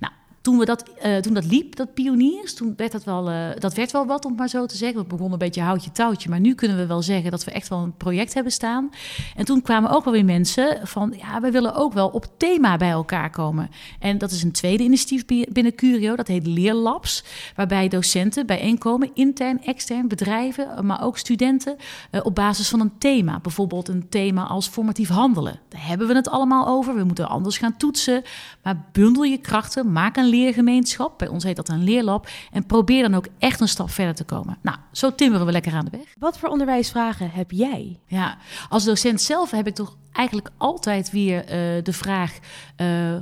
Nou, 0.00 0.12
toen, 0.40 0.58
we 0.58 0.64
dat, 0.64 0.90
uh, 1.04 1.16
toen 1.16 1.34
dat 1.34 1.44
liep, 1.44 1.76
dat 1.76 1.94
pioniers, 1.94 2.54
toen 2.54 2.74
werd 2.76 2.92
dat 2.92 3.04
wel, 3.04 3.30
uh, 3.30 3.48
dat 3.58 3.74
werd 3.74 3.90
wel 3.90 4.06
wat, 4.06 4.24
om 4.24 4.34
maar 4.34 4.48
zo 4.48 4.66
te 4.66 4.76
zeggen. 4.76 5.00
We 5.00 5.06
begonnen 5.06 5.32
een 5.32 5.38
beetje 5.38 5.62
houtje 5.62 5.92
touwtje, 5.92 6.28
maar 6.28 6.40
nu 6.40 6.54
kunnen 6.54 6.76
we 6.76 6.86
wel 6.86 7.02
zeggen 7.02 7.30
dat 7.30 7.44
we 7.44 7.50
echt 7.50 7.68
wel 7.68 7.78
een 7.78 7.96
project 7.96 8.34
hebben 8.34 8.52
staan. 8.52 8.90
En 9.36 9.44
toen 9.44 9.62
kwamen 9.62 9.90
ook 9.90 10.04
wel 10.04 10.12
weer 10.12 10.24
mensen 10.24 10.80
van, 10.82 11.14
ja, 11.16 11.40
we 11.40 11.50
willen 11.50 11.74
ook 11.74 11.92
wel 11.92 12.08
op 12.08 12.26
thema 12.36 12.76
bij 12.76 12.90
elkaar 12.90 13.30
komen. 13.30 13.70
En 13.98 14.18
dat 14.18 14.30
is 14.30 14.42
een 14.42 14.52
tweede 14.52 14.82
initiatief 14.82 15.24
binnen 15.52 15.74
Curio, 15.74 16.16
dat 16.16 16.26
heet 16.26 16.46
Leerlabs, 16.46 17.24
waarbij 17.56 17.88
docenten 17.88 18.46
bijeenkomen, 18.46 19.10
intern, 19.14 19.64
extern, 19.64 20.08
bedrijven, 20.08 20.86
maar 20.86 21.04
ook 21.04 21.18
studenten, 21.18 21.76
op 22.22 22.34
basis 22.34 22.68
van 22.68 22.80
een 22.80 22.98
thema. 22.98 23.40
Bijvoorbeeld 23.40 23.88
een 23.88 24.08
thema 24.08 24.44
als 24.44 24.68
formatief 24.68 25.08
handelen. 25.08 25.60
Daar 25.68 25.86
hebben 25.86 26.06
we 26.06 26.14
het 26.14 26.28
allemaal 26.28 26.66
over, 26.66 26.94
we 26.94 27.04
moeten 27.04 27.28
anders 27.28 27.58
gaan 27.58 27.76
toetsen, 27.76 28.22
maar 28.62 28.84
bundel 28.92 29.22
je 29.22 29.38
krachten, 29.38 29.92
maak 29.92 30.16
een 30.16 30.28
leergemeenschap. 30.40 31.18
Bij 31.18 31.28
ons 31.28 31.44
heet 31.44 31.56
dat 31.56 31.68
een 31.68 31.84
leerlab. 31.84 32.28
En 32.52 32.66
probeer 32.66 33.02
dan 33.02 33.14
ook 33.14 33.26
echt 33.38 33.60
een 33.60 33.68
stap 33.68 33.90
verder 33.90 34.14
te 34.14 34.24
komen. 34.24 34.58
Nou, 34.62 34.76
zo 34.92 35.14
timmeren 35.14 35.46
we 35.46 35.52
lekker 35.52 35.72
aan 35.72 35.84
de 35.84 35.90
weg. 35.90 36.14
Wat 36.18 36.38
voor 36.38 36.48
onderwijsvragen 36.48 37.30
heb 37.30 37.50
jij? 37.50 38.00
Ja, 38.06 38.38
als 38.68 38.84
docent 38.84 39.20
zelf 39.20 39.50
heb 39.50 39.66
ik 39.66 39.74
toch 39.74 39.96
eigenlijk 40.12 40.50
altijd 40.56 41.10
weer 41.10 41.40
uh, 41.42 41.82
de 41.82 41.92
vraag. 41.92 42.38
Uh, 42.76 43.16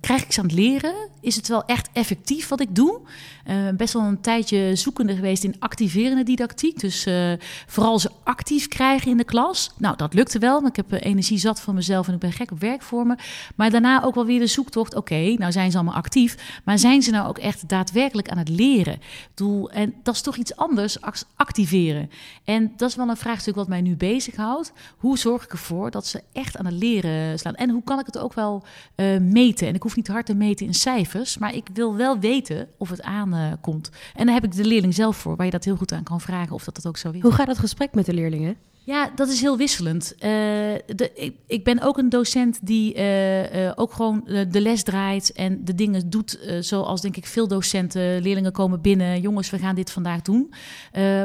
krijg 0.00 0.24
ik 0.24 0.32
ze 0.32 0.40
aan 0.40 0.46
het 0.46 0.54
leren? 0.54 0.94
Is 1.20 1.36
het 1.36 1.48
wel 1.48 1.64
echt 1.64 1.88
effectief 1.92 2.48
wat 2.48 2.60
ik 2.60 2.74
doe? 2.74 3.00
Uh, 3.46 3.68
best 3.76 3.92
wel 3.92 4.02
een 4.02 4.20
tijdje 4.20 4.76
zoekende 4.76 5.14
geweest 5.14 5.44
in 5.44 5.56
activerende 5.58 6.22
didactiek. 6.22 6.80
Dus 6.80 7.06
uh, 7.06 7.32
vooral 7.66 7.98
ze 7.98 8.10
actief 8.24 8.68
krijgen 8.68 9.10
in 9.10 9.16
de 9.16 9.24
klas. 9.24 9.70
Nou, 9.78 9.96
dat 9.96 10.14
lukte 10.14 10.38
wel. 10.38 10.66
Ik 10.66 10.76
heb 10.76 10.92
uh, 10.92 11.00
energie 11.02 11.38
zat 11.38 11.60
van 11.60 11.74
mezelf 11.74 12.08
en 12.08 12.14
ik 12.14 12.20
ben 12.20 12.32
gek 12.32 12.50
op 12.50 12.60
werkvormen. 12.60 13.18
Maar 13.54 13.70
daarna 13.70 14.02
ook 14.02 14.14
wel 14.14 14.26
weer 14.26 14.38
de 14.38 14.46
zoektocht. 14.46 14.94
Oké, 14.94 15.34
nou 15.38 15.52
zijn 15.52 15.70
ze 15.70 15.76
allemaal 15.76 15.94
actief. 15.94 16.60
Maar 16.64 16.78
zijn 16.78 17.02
ze 17.02 17.10
nou 17.10 17.28
ook 17.28 17.38
echt 17.38 17.68
daadwerkelijk 17.68 18.28
aan 18.28 18.38
het 18.38 18.48
leren? 18.48 19.00
Doel, 19.34 19.70
en 19.70 19.94
dat 20.02 20.14
is 20.14 20.20
toch 20.20 20.36
iets 20.36 20.56
anders, 20.56 20.98
activeren. 21.36 22.10
En 22.44 22.72
dat 22.76 22.88
is 22.88 22.96
wel 22.96 23.08
een 23.08 23.16
vraagstuk 23.16 23.54
wat 23.54 23.68
mij 23.68 23.80
nu 23.80 23.96
bezighoudt. 23.96 24.72
Hoe 24.96 25.18
zorg 25.18 25.44
ik 25.44 25.52
ervoor 25.52 25.90
dat 25.90 26.06
ze 26.06 26.22
echt 26.32 26.56
aan 26.56 26.66
het 26.66 26.74
leren 26.74 27.38
slaan? 27.38 27.54
En 27.54 27.70
hoe 27.70 27.82
kan 27.84 27.98
ik 27.98 28.06
het 28.06 28.18
ook 28.18 28.34
wel 28.34 28.64
meten? 29.20 29.65
En 29.68 29.74
ik 29.74 29.82
hoef 29.82 29.96
niet 29.96 30.08
hard 30.08 30.26
te 30.26 30.34
meten 30.34 30.66
in 30.66 30.74
cijfers. 30.74 31.38
Maar 31.38 31.54
ik 31.54 31.68
wil 31.72 31.96
wel 31.96 32.18
weten 32.18 32.68
of 32.78 32.90
het 32.90 33.02
aan 33.02 33.34
uh, 33.34 33.52
komt. 33.60 33.90
En 34.14 34.26
daar 34.26 34.34
heb 34.34 34.44
ik 34.44 34.56
de 34.56 34.64
leerling 34.64 34.94
zelf 34.94 35.16
voor, 35.16 35.36
waar 35.36 35.46
je 35.46 35.52
dat 35.52 35.64
heel 35.64 35.76
goed 35.76 35.92
aan 35.92 36.02
kan 36.02 36.20
vragen 36.20 36.54
of 36.54 36.64
dat 36.64 36.74
dat 36.74 36.86
ook 36.86 36.96
zo 36.96 37.10
is. 37.10 37.22
Hoe 37.22 37.32
gaat 37.32 37.46
het 37.46 37.58
gesprek 37.58 37.94
met 37.94 38.06
de 38.06 38.14
leerlingen? 38.14 38.56
Ja, 38.86 39.10
dat 39.14 39.28
is 39.28 39.40
heel 39.40 39.56
wisselend. 39.56 40.12
Uh, 40.14 40.20
de, 40.96 41.32
ik, 41.46 41.64
ben 41.64 41.82
ook 41.82 41.98
een 41.98 42.08
docent 42.08 42.66
die 42.66 42.94
uh, 42.94 43.64
uh, 43.64 43.72
ook 43.74 43.92
gewoon 43.92 44.24
de 44.50 44.60
les 44.60 44.82
draait 44.82 45.32
en 45.32 45.64
de 45.64 45.74
dingen 45.74 46.10
doet 46.10 46.38
zoals 46.60 47.00
denk 47.00 47.16
ik 47.16 47.26
veel 47.26 47.48
docenten. 47.48 48.22
Leerlingen 48.22 48.52
komen 48.52 48.80
binnen, 48.80 49.20
jongens, 49.20 49.50
we 49.50 49.58
gaan 49.58 49.74
dit 49.74 49.90
vandaag 49.90 50.22
doen. 50.22 50.52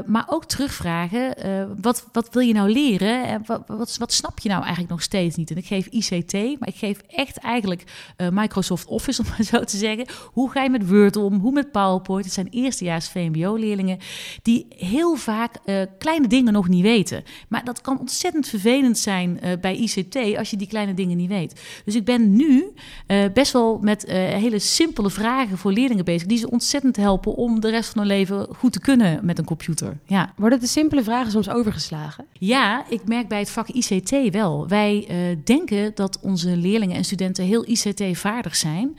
maar 0.05 0.25
ook 0.27 0.45
terugvragen, 0.45 1.35
wat, 1.81 2.07
wat 2.11 2.33
wil 2.33 2.41
je 2.41 2.53
nou 2.53 2.71
leren? 2.71 3.27
En 3.27 3.41
wat, 3.45 3.63
wat, 3.67 3.97
wat, 3.97 4.13
snap 4.13 4.39
je 4.39 4.49
nou 4.49 4.61
eigenlijk 4.61 4.91
nog 4.91 5.01
steeds 5.01 5.35
niet? 5.35 5.51
En 5.51 5.57
ik 5.57 5.65
geef 5.65 5.87
ICT, 5.87 6.33
maar 6.33 6.69
ik 6.69 6.75
geef 6.75 6.97
echt 7.07 7.37
eigenlijk 7.37 7.83
Microsoft 8.31 8.87
Office, 8.87 9.21
om 9.23 9.27
maar 9.29 9.43
zo 9.43 9.63
te 9.63 9.77
zeggen. 9.77 10.05
Hoe 10.25 10.51
ga 10.51 10.63
je 10.63 10.69
met 10.69 10.89
Word 10.89 11.15
om? 11.15 11.39
Hoe 11.39 11.51
met 11.51 11.71
PowerPoint? 11.71 12.25
Het 12.25 12.33
zijn 12.33 12.49
eerstejaars 12.49 13.09
VMBO-leerlingen 13.09 13.97
die 14.41 14.65
heel 14.69 15.15
vaak 15.15 15.57
kleine 15.97 16.27
dingen 16.27 16.53
nog 16.53 16.67
niet 16.67 16.83
weten 16.83 17.23
Maar 17.51 17.63
dat 17.63 17.81
kan 17.81 17.99
ontzettend 17.99 18.47
vervelend 18.47 18.97
zijn 18.97 19.39
uh, 19.43 19.51
bij 19.61 19.75
ICT 19.75 20.37
als 20.37 20.49
je 20.49 20.57
die 20.57 20.67
kleine 20.67 20.93
dingen 20.93 21.17
niet 21.17 21.29
weet. 21.29 21.61
Dus 21.85 21.95
ik 21.95 22.05
ben 22.05 22.35
nu 22.35 22.71
uh, 23.07 23.23
best 23.33 23.53
wel 23.53 23.79
met 23.81 24.07
uh, 24.07 24.13
hele 24.13 24.59
simpele 24.59 25.09
vragen 25.09 25.57
voor 25.57 25.71
leerlingen 25.71 26.05
bezig, 26.05 26.27
die 26.27 26.37
ze 26.37 26.51
ontzettend 26.51 26.95
helpen 26.95 27.35
om 27.35 27.59
de 27.59 27.69
rest 27.69 27.89
van 27.89 27.99
hun 27.99 28.07
leven 28.07 28.47
goed 28.55 28.71
te 28.71 28.79
kunnen 28.79 29.25
met 29.25 29.37
een 29.37 29.45
computer. 29.45 29.97
Ja. 30.05 30.33
Worden 30.35 30.59
de 30.59 30.67
simpele 30.67 31.03
vragen 31.03 31.31
soms 31.31 31.49
overgeslagen? 31.49 32.25
Ja, 32.31 32.85
ik 32.89 33.01
merk 33.05 33.27
bij 33.27 33.39
het 33.39 33.49
vak 33.49 33.67
ICT 33.67 34.31
wel. 34.31 34.67
Wij 34.67 35.07
denken 35.43 35.91
dat 35.95 36.19
onze 36.21 36.57
leerlingen 36.57 36.95
en 36.95 37.05
studenten 37.05 37.45
heel 37.45 37.69
ICT-vaardig 37.69 38.55
zijn, 38.55 38.97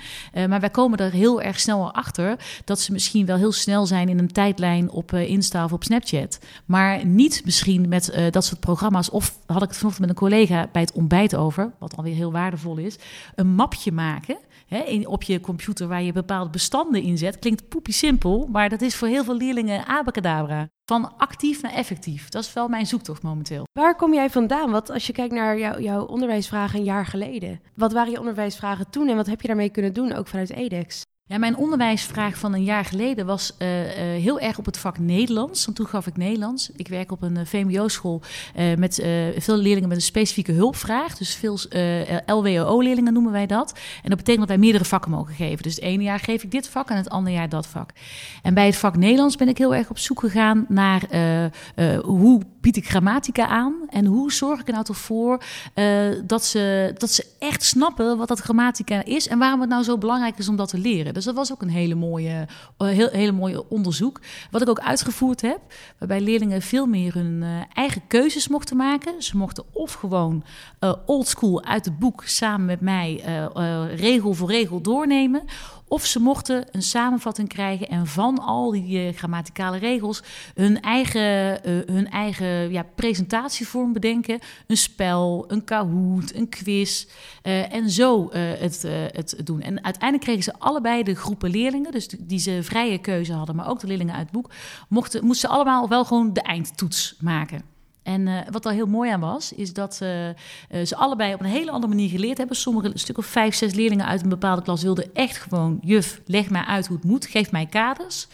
maar 0.48 0.60
wij 0.60 0.70
komen 0.70 0.98
er 0.98 1.12
heel 1.12 1.42
erg 1.42 1.60
snel 1.60 1.94
achter 1.94 2.36
dat 2.64 2.80
ze 2.80 2.92
misschien 2.92 3.26
wel 3.26 3.36
heel 3.36 3.52
snel 3.52 3.86
zijn 3.86 4.08
in 4.08 4.18
een 4.18 4.32
tijdlijn 4.32 4.90
op 4.90 5.12
Insta 5.12 5.64
of 5.64 5.72
op 5.72 5.84
Snapchat, 5.84 6.38
maar 6.64 7.06
niet 7.06 7.42
misschien 7.44 7.88
met 7.88 8.14
dat 8.30 8.41
soort 8.42 8.60
programma's. 8.60 9.10
Of 9.10 9.38
had 9.46 9.62
ik 9.62 9.68
het 9.68 9.76
vanochtend 9.76 10.06
met 10.06 10.08
een 10.08 10.28
collega 10.28 10.68
bij 10.72 10.82
het 10.82 10.92
ontbijt 10.92 11.36
over, 11.36 11.72
wat 11.78 11.96
alweer 11.96 12.14
heel 12.14 12.32
waardevol 12.32 12.76
is, 12.76 12.98
een 13.34 13.54
mapje 13.54 13.92
maken 13.92 14.36
hè, 14.66 15.00
op 15.04 15.22
je 15.22 15.40
computer 15.40 15.88
waar 15.88 16.02
je 16.02 16.12
bepaalde 16.12 16.50
bestanden 16.50 17.02
in 17.02 17.18
zet. 17.18 17.38
Klinkt 17.38 17.68
poepie 17.68 17.94
simpel, 17.94 18.48
maar 18.52 18.68
dat 18.68 18.80
is 18.80 18.96
voor 18.96 19.08
heel 19.08 19.24
veel 19.24 19.36
leerlingen 19.36 19.86
abacadabra. 19.86 20.68
Van 20.84 21.16
actief 21.16 21.62
naar 21.62 21.72
effectief. 21.72 22.28
Dat 22.28 22.42
is 22.42 22.52
wel 22.52 22.68
mijn 22.68 22.86
zoektocht 22.86 23.22
momenteel. 23.22 23.66
Waar 23.72 23.96
kom 23.96 24.14
jij 24.14 24.30
vandaan? 24.30 24.70
Wat 24.70 24.90
als 24.90 25.06
je 25.06 25.12
kijkt 25.12 25.34
naar 25.34 25.58
jou, 25.58 25.82
jouw 25.82 26.04
onderwijsvragen 26.04 26.78
een 26.78 26.84
jaar 26.84 27.06
geleden. 27.06 27.60
Wat 27.74 27.92
waren 27.92 28.12
je 28.12 28.18
onderwijsvragen 28.18 28.90
toen 28.90 29.08
en 29.08 29.16
wat 29.16 29.26
heb 29.26 29.40
je 29.40 29.46
daarmee 29.46 29.70
kunnen 29.70 29.92
doen, 29.92 30.12
ook 30.12 30.28
vanuit 30.28 30.50
EDEX? 30.50 31.02
Ja, 31.26 31.38
mijn 31.38 31.56
onderwijsvraag 31.56 32.38
van 32.38 32.54
een 32.54 32.64
jaar 32.64 32.84
geleden 32.84 33.26
was 33.26 33.54
uh, 33.58 33.80
uh, 33.80 34.22
heel 34.22 34.40
erg 34.40 34.58
op 34.58 34.64
het 34.64 34.78
vak 34.78 34.98
Nederlands. 34.98 35.64
Want 35.64 35.76
toen 35.76 35.86
gaf 35.86 36.06
ik 36.06 36.16
Nederlands. 36.16 36.70
Ik 36.76 36.88
werk 36.88 37.12
op 37.12 37.22
een 37.22 37.36
uh, 37.36 37.44
VMBO-school 37.44 38.22
met 38.78 38.94
veel 39.36 39.56
leerlingen 39.56 39.88
met 39.88 39.96
een 39.96 40.02
specifieke 40.02 40.52
hulpvraag. 40.52 41.16
Dus 41.16 41.34
veel 41.34 41.58
LWO-leerlingen 42.26 43.12
noemen 43.12 43.32
wij 43.32 43.46
dat. 43.46 43.72
En 44.02 44.08
dat 44.08 44.18
betekent 44.18 44.38
dat 44.38 44.48
wij 44.48 44.58
meerdere 44.58 44.84
vakken 44.84 45.10
mogen 45.10 45.34
geven. 45.34 45.62
Dus 45.62 45.74
het 45.74 45.84
ene 45.84 46.02
jaar 46.02 46.18
geef 46.18 46.42
ik 46.42 46.50
dit 46.50 46.68
vak 46.68 46.90
en 46.90 46.96
het 46.96 47.10
andere 47.10 47.36
jaar 47.36 47.48
dat 47.48 47.66
vak. 47.66 47.90
En 48.42 48.54
bij 48.54 48.66
het 48.66 48.76
vak 48.76 48.96
Nederlands 48.96 49.36
ben 49.36 49.48
ik 49.48 49.58
heel 49.58 49.74
erg 49.74 49.90
op 49.90 49.98
zoek 49.98 50.20
gegaan 50.20 50.66
naar 50.68 51.02
hoe 52.02 52.40
bied 52.60 52.76
ik 52.76 52.88
grammatica 52.88 53.46
aan 53.46 53.74
en 53.88 54.04
hoe 54.06 54.32
zorg 54.32 54.60
ik 54.60 54.66
er 54.66 54.72
nou 54.72 54.84
toch 54.84 54.96
voor 54.96 55.42
dat, 56.24 56.44
ze, 56.44 56.94
dat 56.98 57.10
ze 57.10 57.26
echt 57.38 57.62
snappen 57.62 58.16
wat 58.16 58.28
dat 58.28 58.40
grammatica 58.40 59.04
is 59.04 59.28
en 59.28 59.38
waarom 59.38 59.60
het 59.60 59.68
nou 59.68 59.82
zo 59.82 59.98
belangrijk 59.98 60.38
is 60.38 60.48
om 60.48 60.56
dat 60.56 60.68
te 60.68 60.78
leren. 60.78 61.11
Dus 61.12 61.24
dat 61.24 61.34
was 61.34 61.52
ook 61.52 61.62
een 61.62 61.68
hele 61.68 61.94
mooie, 61.94 62.46
uh, 62.78 62.88
heel, 62.88 63.08
hele 63.08 63.32
mooie 63.32 63.68
onderzoek. 63.68 64.20
Wat 64.50 64.62
ik 64.62 64.68
ook 64.68 64.80
uitgevoerd 64.80 65.40
heb, 65.40 65.60
waarbij 65.98 66.20
leerlingen 66.20 66.62
veel 66.62 66.86
meer 66.86 67.14
hun 67.14 67.42
uh, 67.42 67.48
eigen 67.72 68.06
keuzes 68.06 68.48
mochten 68.48 68.76
maken. 68.76 69.22
Ze 69.22 69.36
mochten 69.36 69.64
of 69.72 69.92
gewoon 69.92 70.44
uh, 70.80 70.92
old 71.06 71.28
school 71.28 71.64
uit 71.64 71.84
het 71.84 71.98
boek 71.98 72.22
samen 72.24 72.66
met 72.66 72.80
mij 72.80 73.22
regel 73.94 74.34
voor 74.34 74.48
regel 74.50 74.80
doornemen. 74.80 75.42
Of 75.92 76.06
ze 76.06 76.20
mochten 76.20 76.64
een 76.70 76.82
samenvatting 76.82 77.48
krijgen 77.48 77.88
en 77.88 78.06
van 78.06 78.38
al 78.38 78.70
die 78.70 79.06
uh, 79.06 79.16
grammaticale 79.16 79.78
regels 79.78 80.22
hun 80.54 80.80
eigen, 80.80 81.68
uh, 81.68 81.86
hun 81.86 82.10
eigen 82.10 82.70
ja, 82.70 82.82
presentatievorm 82.94 83.92
bedenken. 83.92 84.38
Een 84.66 84.76
spel, 84.76 85.44
een 85.48 85.64
Kahoot, 85.64 86.34
een 86.34 86.48
quiz. 86.48 87.06
Uh, 87.42 87.72
en 87.74 87.90
zo 87.90 88.28
het, 88.32 88.82
het 89.12 89.40
doen. 89.44 89.60
En 89.60 89.84
uiteindelijk 89.84 90.22
kregen 90.22 90.42
ze 90.42 90.58
allebei 90.58 91.02
de 91.02 91.14
groepen 91.14 91.50
leerlingen, 91.50 91.92
dus 91.92 92.08
die 92.08 92.38
ze 92.38 92.62
vrije 92.62 92.98
keuze 92.98 93.32
hadden, 93.32 93.56
maar 93.56 93.68
ook 93.68 93.80
de 93.80 93.86
leerlingen 93.86 94.14
uit 94.14 94.22
het 94.22 94.32
boek, 94.32 94.50
mochten, 94.88 95.24
moesten 95.24 95.48
allemaal 95.48 95.88
wel 95.88 96.04
gewoon 96.04 96.32
de 96.32 96.42
eindtoets 96.42 97.16
maken. 97.20 97.71
En 98.02 98.26
uh, 98.26 98.38
wat 98.50 98.64
er 98.64 98.72
heel 98.72 98.86
mooi 98.86 99.10
aan 99.10 99.20
was, 99.20 99.52
is 99.52 99.72
dat 99.72 99.98
uh, 100.02 100.28
uh, 100.28 100.34
ze 100.84 100.96
allebei 100.96 101.34
op 101.34 101.40
een 101.40 101.46
hele 101.46 101.70
andere 101.70 101.94
manier 101.94 102.08
geleerd 102.08 102.38
hebben. 102.38 102.56
Sommige, 102.56 102.86
een 102.86 102.98
stuk 102.98 103.18
of 103.18 103.26
vijf, 103.26 103.54
zes 103.54 103.74
leerlingen 103.74 104.06
uit 104.06 104.22
een 104.22 104.28
bepaalde 104.28 104.62
klas 104.62 104.82
wilden 104.82 105.14
echt 105.14 105.36
gewoon... 105.36 105.78
juf, 105.82 106.20
leg 106.26 106.50
mij 106.50 106.64
uit 106.64 106.86
hoe 106.86 106.96
het 106.96 107.06
moet, 107.06 107.26
geef 107.26 107.50
mij 107.50 107.66
kaders. 107.66 108.28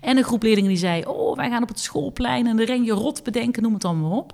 En 0.00 0.16
een 0.16 0.24
groep 0.24 0.42
leerlingen 0.42 0.70
die 0.70 0.78
zei... 0.78 1.04
oh, 1.06 1.36
wij 1.36 1.50
gaan 1.50 1.62
op 1.62 1.68
het 1.68 1.80
schoolplein 1.80 2.46
en 2.46 2.56
de 2.56 2.64
renje 2.64 2.92
rot 2.92 3.22
bedenken, 3.22 3.62
noem 3.62 3.74
het 3.74 3.84
allemaal 3.84 4.18
op. 4.18 4.32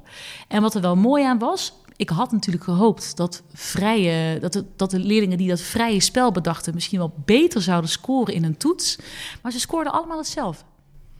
En 0.48 0.62
wat 0.62 0.74
er 0.74 0.80
wel 0.80 0.96
mooi 0.96 1.24
aan 1.24 1.38
was... 1.38 1.72
Ik 1.96 2.08
had 2.08 2.32
natuurlijk 2.32 2.64
gehoopt 2.64 3.16
dat, 3.16 3.42
vrije, 3.52 4.40
dat, 4.40 4.52
de, 4.52 4.64
dat 4.76 4.90
de 4.90 4.98
leerlingen 4.98 5.38
die 5.38 5.48
dat 5.48 5.60
vrije 5.60 6.00
spel 6.00 6.32
bedachten... 6.32 6.74
misschien 6.74 6.98
wel 6.98 7.14
beter 7.24 7.62
zouden 7.62 7.90
scoren 7.90 8.34
in 8.34 8.44
een 8.44 8.56
toets. 8.56 8.98
Maar 9.42 9.52
ze 9.52 9.60
scoorden 9.60 9.92
allemaal 9.92 10.18
hetzelfde. 10.18 10.64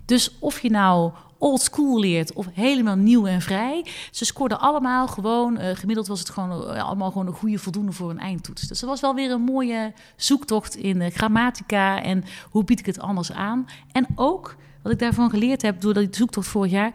Dus 0.05 0.37
of 0.39 0.61
je 0.61 0.71
nou 0.71 1.13
old 1.45 1.61
school 1.61 2.01
leert 2.01 2.33
of 2.33 2.47
helemaal 2.53 2.97
nieuw 2.97 3.27
en 3.27 3.41
vrij. 3.41 3.87
Ze 4.11 4.25
scoorden 4.25 4.61
allemaal 4.61 5.07
gewoon, 5.09 5.61
uh, 5.61 5.71
gemiddeld 5.75 6.07
was 6.07 6.19
het 6.19 6.31
gewoon 6.31 6.51
uh, 6.51 6.85
allemaal 6.85 7.11
gewoon 7.11 7.27
een 7.27 7.33
goede 7.33 7.59
voldoende 7.59 7.93
voor 7.93 8.11
een 8.11 8.19
eindtoets. 8.19 8.63
Dus 8.63 8.81
dat 8.81 8.89
was 8.89 9.01
wel 9.01 9.15
weer 9.15 9.31
een 9.31 9.41
mooie 9.41 9.93
zoektocht 10.17 10.77
in 10.77 11.01
uh, 11.01 11.11
grammatica 11.11 12.03
en 12.03 12.25
hoe 12.51 12.65
bied 12.65 12.79
ik 12.79 12.87
het 12.87 13.01
anders 13.01 13.33
aan. 13.33 13.67
En 13.93 14.07
ook 14.15 14.57
wat 14.83 14.93
ik 14.93 14.99
daarvan 14.99 15.31
geleerd 15.31 15.63
heb 15.63 15.81
door 15.81 15.95
die 15.95 16.09
zoektocht 16.11 16.47
vorig 16.47 16.71
jaar 16.71 16.93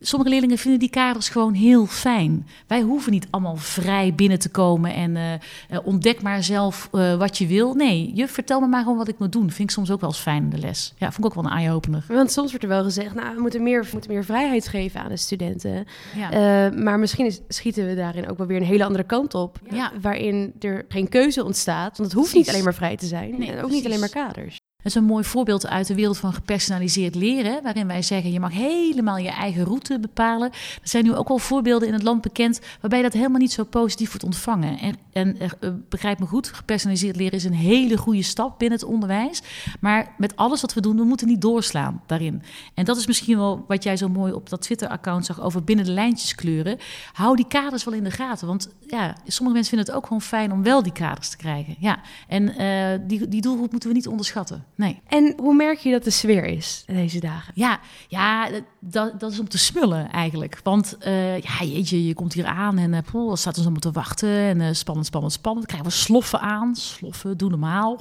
Sommige 0.00 0.30
leerlingen 0.30 0.58
vinden 0.58 0.80
die 0.80 0.90
kaders 0.90 1.28
gewoon 1.28 1.54
heel 1.54 1.86
fijn. 1.86 2.46
Wij 2.66 2.80
hoeven 2.80 3.12
niet 3.12 3.26
allemaal 3.30 3.56
vrij 3.56 4.14
binnen 4.14 4.38
te 4.38 4.48
komen 4.48 4.94
en 4.94 5.16
uh, 5.16 5.32
uh, 5.32 5.78
ontdek 5.84 6.22
maar 6.22 6.42
zelf 6.42 6.88
uh, 6.92 7.14
wat 7.14 7.38
je 7.38 7.46
wil. 7.46 7.74
Nee, 7.74 8.10
je 8.14 8.28
vertel 8.28 8.60
me 8.60 8.66
maar 8.66 8.82
gewoon 8.82 8.98
wat 8.98 9.08
ik 9.08 9.18
moet 9.18 9.32
doen. 9.32 9.50
Vind 9.50 9.68
ik 9.68 9.74
soms 9.74 9.90
ook 9.90 10.00
wel 10.00 10.10
eens 10.10 10.18
fijn 10.18 10.42
in 10.42 10.50
de 10.50 10.58
les. 10.58 10.94
Ja, 10.96 11.06
vond 11.12 11.18
ik 11.18 11.24
ook 11.24 11.42
wel 11.42 11.52
een 11.52 11.58
eye-opener. 11.58 12.04
Want 12.08 12.32
soms 12.32 12.48
wordt 12.48 12.64
er 12.64 12.70
wel 12.70 12.82
gezegd, 12.82 13.14
nou, 13.14 13.34
we 13.34 13.40
moeten 13.40 13.62
meer, 13.62 13.82
we 13.82 13.88
moeten 13.92 14.12
meer 14.12 14.24
vrijheid 14.24 14.68
geven 14.68 15.00
aan 15.00 15.08
de 15.08 15.16
studenten. 15.16 15.86
Ja. 16.16 16.70
maar 16.70 16.98
misschien 16.98 17.26
is, 17.26 17.40
schieten 17.48 17.86
we 17.86 17.94
daarin 17.94 18.30
ook 18.30 18.38
wel 18.38 18.46
weer 18.46 18.56
een 18.56 18.62
hele 18.62 18.84
andere 18.84 19.04
kant 19.04 19.34
op. 19.34 19.58
Ja. 19.70 19.92
Waarin 20.00 20.52
er 20.60 20.84
geen 20.88 21.08
keuze 21.08 21.44
ontstaat. 21.44 21.96
Want 21.96 22.10
het 22.10 22.12
hoeft 22.12 22.30
precies. 22.30 22.34
niet 22.34 22.48
alleen 22.48 22.64
maar 22.64 22.74
vrij 22.74 22.96
te 22.96 23.06
zijn. 23.06 23.38
Nee, 23.38 23.48
en 23.48 23.54
ook 23.54 23.60
precies. 23.60 23.76
niet 23.76 23.86
alleen 23.86 24.00
maar 24.00 24.08
kaders. 24.08 24.58
Dat 24.82 24.96
is 24.96 25.02
een 25.02 25.08
mooi 25.08 25.24
voorbeeld 25.24 25.66
uit 25.66 25.86
de 25.86 25.94
wereld 25.94 26.18
van 26.18 26.32
gepersonaliseerd 26.32 27.14
leren, 27.14 27.62
waarin 27.62 27.86
wij 27.86 28.02
zeggen 28.02 28.32
je 28.32 28.40
mag 28.40 28.52
helemaal 28.52 29.16
je 29.16 29.28
eigen 29.28 29.64
route 29.64 29.98
bepalen. 30.00 30.50
Er 30.52 30.88
zijn 30.88 31.04
nu 31.04 31.14
ook 31.14 31.28
wel 31.28 31.38
voorbeelden 31.38 31.88
in 31.88 31.94
het 31.94 32.02
land 32.02 32.22
bekend 32.22 32.60
waarbij 32.80 33.02
dat 33.02 33.12
helemaal 33.12 33.40
niet 33.40 33.52
zo 33.52 33.64
positief 33.64 34.08
wordt 34.08 34.24
ontvangen. 34.24 34.78
En, 34.78 34.96
en 35.12 35.36
uh, 35.40 35.70
begrijp 35.88 36.18
me 36.18 36.26
goed, 36.26 36.48
gepersonaliseerd 36.48 37.16
leren 37.16 37.32
is 37.32 37.44
een 37.44 37.52
hele 37.52 37.96
goede 37.96 38.22
stap 38.22 38.58
binnen 38.58 38.78
het 38.78 38.88
onderwijs. 38.88 39.42
Maar 39.80 40.14
met 40.18 40.36
alles 40.36 40.60
wat 40.60 40.74
we 40.74 40.80
doen, 40.80 40.96
we 40.96 41.04
moeten 41.04 41.26
niet 41.26 41.40
doorslaan 41.40 42.02
daarin. 42.06 42.42
En 42.74 42.84
dat 42.84 42.96
is 42.96 43.06
misschien 43.06 43.38
wel 43.38 43.64
wat 43.66 43.82
jij 43.82 43.96
zo 43.96 44.08
mooi 44.08 44.32
op 44.32 44.48
dat 44.48 44.62
Twitter-account 44.62 45.26
zag 45.26 45.40
over 45.40 45.64
binnen 45.64 45.84
de 45.84 45.92
lijntjes 45.92 46.34
kleuren. 46.34 46.78
Hou 47.12 47.36
die 47.36 47.48
kaders 47.48 47.84
wel 47.84 47.94
in 47.94 48.04
de 48.04 48.10
gaten, 48.10 48.46
want 48.46 48.68
ja, 48.86 49.16
sommige 49.26 49.56
mensen 49.56 49.76
vinden 49.76 49.86
het 49.86 49.96
ook 49.96 50.06
gewoon 50.06 50.22
fijn 50.22 50.52
om 50.52 50.62
wel 50.62 50.82
die 50.82 50.92
kaders 50.92 51.28
te 51.28 51.36
krijgen. 51.36 51.76
Ja, 51.78 52.00
en 52.28 52.62
uh, 52.62 53.08
die, 53.08 53.28
die 53.28 53.40
doelgroep 53.40 53.70
moeten 53.70 53.88
we 53.88 53.94
niet 53.94 54.08
onderschatten. 54.08 54.67
Nee. 54.78 55.00
En 55.06 55.34
hoe 55.36 55.54
merk 55.54 55.78
je 55.78 55.90
dat 55.90 56.04
de 56.04 56.10
sfeer 56.10 56.44
is 56.44 56.84
deze 56.86 57.20
dagen? 57.20 57.52
Ja, 57.56 57.80
ja 58.08 58.48
dat, 58.80 59.20
dat 59.20 59.32
is 59.32 59.38
om 59.38 59.48
te 59.48 59.58
smullen 59.58 60.10
eigenlijk. 60.10 60.60
Want 60.62 60.96
uh, 61.06 61.38
ja, 61.38 61.64
jeetje, 61.64 62.06
je 62.06 62.14
komt 62.14 62.32
hier 62.32 62.46
aan 62.46 62.78
en 62.78 62.92
uh, 62.92 62.98
poh, 63.10 63.34
staat 63.34 63.56
ons 63.56 63.66
allemaal 63.66 63.80
te 63.80 63.90
wachten. 63.90 64.28
En 64.28 64.60
uh, 64.60 64.68
spannend, 64.72 65.06
spannend, 65.06 65.32
spannend. 65.32 65.66
Krijgen 65.66 65.88
we 65.88 65.94
sloffen 65.94 66.40
aan. 66.40 66.76
Sloffen, 66.76 67.36
doe 67.36 67.50
normaal. 67.50 67.98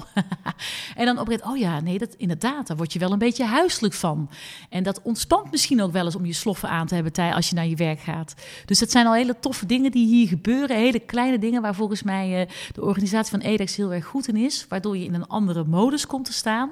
en 0.96 1.06
dan 1.06 1.20
op 1.20 1.42
oh 1.44 1.58
ja, 1.58 1.80
nee, 1.80 1.98
dat, 1.98 2.14
inderdaad, 2.14 2.68
daar 2.68 2.78
word 2.78 2.94
je 2.94 3.00
wel 3.00 3.12
een 3.12 3.20
beetje 3.20 3.46
huiselijk 3.46 3.94
van. 3.94 4.30
En 4.70 4.84
dat 4.84 5.02
ontspant 5.02 5.52
misschien 5.52 5.82
ook 5.82 5.92
wel 5.92 6.06
eens 6.06 6.16
om 6.16 6.26
je 6.26 6.34
sloffen 6.34 6.70
aan 6.70 6.88
te 6.88 6.96
hebben 6.96 7.14
tij 7.14 7.34
als 7.34 7.50
je 7.50 7.56
naar 7.56 7.68
je 7.68 7.76
werk 7.76 8.00
gaat. 8.00 8.34
Dus 8.66 8.80
dat 8.80 8.92
zijn 8.92 9.06
al 9.08 9.14
hele 9.14 9.40
toffe 9.40 9.66
dingen 9.66 9.92
die 9.92 10.08
hier 10.08 10.28
gebeuren. 10.28 10.76
Hele 10.78 11.00
kleine 11.00 11.40
dingen 11.40 11.62
waar 11.62 11.76
volgens 11.76 12.04
mij 12.04 12.50
de 12.72 12.82
organisatie 12.82 13.32
van 13.32 13.40
EDEX 13.40 13.76
heel 13.76 13.94
erg 13.94 14.06
goed 14.06 14.28
in 14.28 14.36
is. 14.36 14.66
Waardoor 14.70 14.98
je 14.98 15.06
in 15.06 15.14
een 15.14 15.28
andere 15.28 15.64
modus 15.64 16.08
komt 16.08 16.26
te 16.26 16.34
staan. 16.34 16.72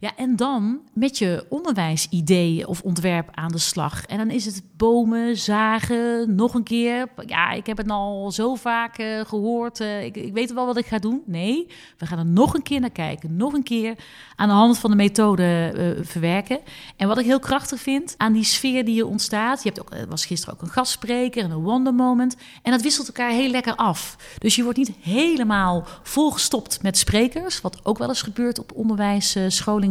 Ja, 0.00 0.16
en 0.16 0.36
dan 0.36 0.80
met 0.92 1.18
je 1.18 1.46
onderwijsidee 1.48 2.68
of 2.68 2.82
ontwerp 2.82 3.28
aan 3.32 3.52
de 3.52 3.58
slag. 3.58 4.04
En 4.04 4.16
dan 4.18 4.30
is 4.30 4.44
het 4.44 4.62
bomen, 4.76 5.36
zagen, 5.36 6.34
nog 6.34 6.54
een 6.54 6.62
keer. 6.62 7.08
Ja, 7.26 7.50
ik 7.50 7.66
heb 7.66 7.76
het 7.76 7.90
al 7.90 8.32
zo 8.32 8.54
vaak 8.54 8.98
uh, 8.98 9.20
gehoord. 9.20 9.80
Uh, 9.80 10.04
ik, 10.04 10.16
ik, 10.16 10.32
weet 10.32 10.52
wel 10.52 10.66
wat 10.66 10.76
ik 10.76 10.86
ga 10.86 10.98
doen. 10.98 11.22
Nee, 11.26 11.66
we 11.96 12.06
gaan 12.06 12.18
er 12.18 12.26
nog 12.26 12.54
een 12.54 12.62
keer 12.62 12.80
naar 12.80 12.90
kijken. 12.90 13.36
Nog 13.36 13.52
een 13.52 13.62
keer 13.62 13.94
aan 14.36 14.48
de 14.48 14.54
hand 14.54 14.78
van 14.78 14.90
de 14.90 14.96
methode 14.96 15.72
uh, 15.76 16.04
verwerken. 16.04 16.60
En 16.96 17.08
wat 17.08 17.18
ik 17.18 17.24
heel 17.24 17.38
krachtig 17.38 17.80
vind 17.80 18.14
aan 18.16 18.32
die 18.32 18.44
sfeer 18.44 18.84
die 18.84 19.00
er 19.00 19.06
ontstaat. 19.06 19.62
Je 19.62 19.68
hebt 19.68 19.80
ook, 19.80 20.08
was 20.08 20.26
gisteren 20.26 20.54
ook 20.54 20.62
een 20.62 20.68
gastspreker 20.68 21.44
en 21.44 21.50
een 21.50 21.62
wonder 21.62 21.94
moment. 21.94 22.36
En 22.62 22.72
dat 22.72 22.82
wisselt 22.82 23.06
elkaar 23.06 23.30
heel 23.30 23.50
lekker 23.50 23.74
af. 23.74 24.16
Dus 24.38 24.56
je 24.56 24.62
wordt 24.62 24.78
niet 24.78 24.92
helemaal 25.00 25.86
volgestopt 26.02 26.82
met 26.82 26.98
sprekers. 26.98 27.60
Wat 27.60 27.80
ook 27.82 27.98
wel 27.98 28.08
eens 28.08 28.22
gebeurt 28.22 28.58
op 28.58 28.72
onderwijs, 28.74 29.36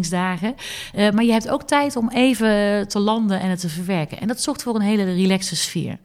scholingsdagen. 0.03 0.55
maar 1.13 1.23
je 1.23 1.31
hebt 1.31 1.49
ook 1.49 1.63
tijd 1.63 1.95
om 1.95 2.09
even 2.09 2.87
te 2.87 2.99
landen 2.99 3.39
en 3.39 3.49
het 3.49 3.59
te 3.59 3.69
verwerken. 3.69 4.19
En 4.19 4.27
dat 4.27 4.41
zorgt 4.41 4.63
voor 4.63 4.75
een 4.75 4.81
hele 4.81 5.03
relaxe 5.03 5.55
sfeer. 5.55 5.97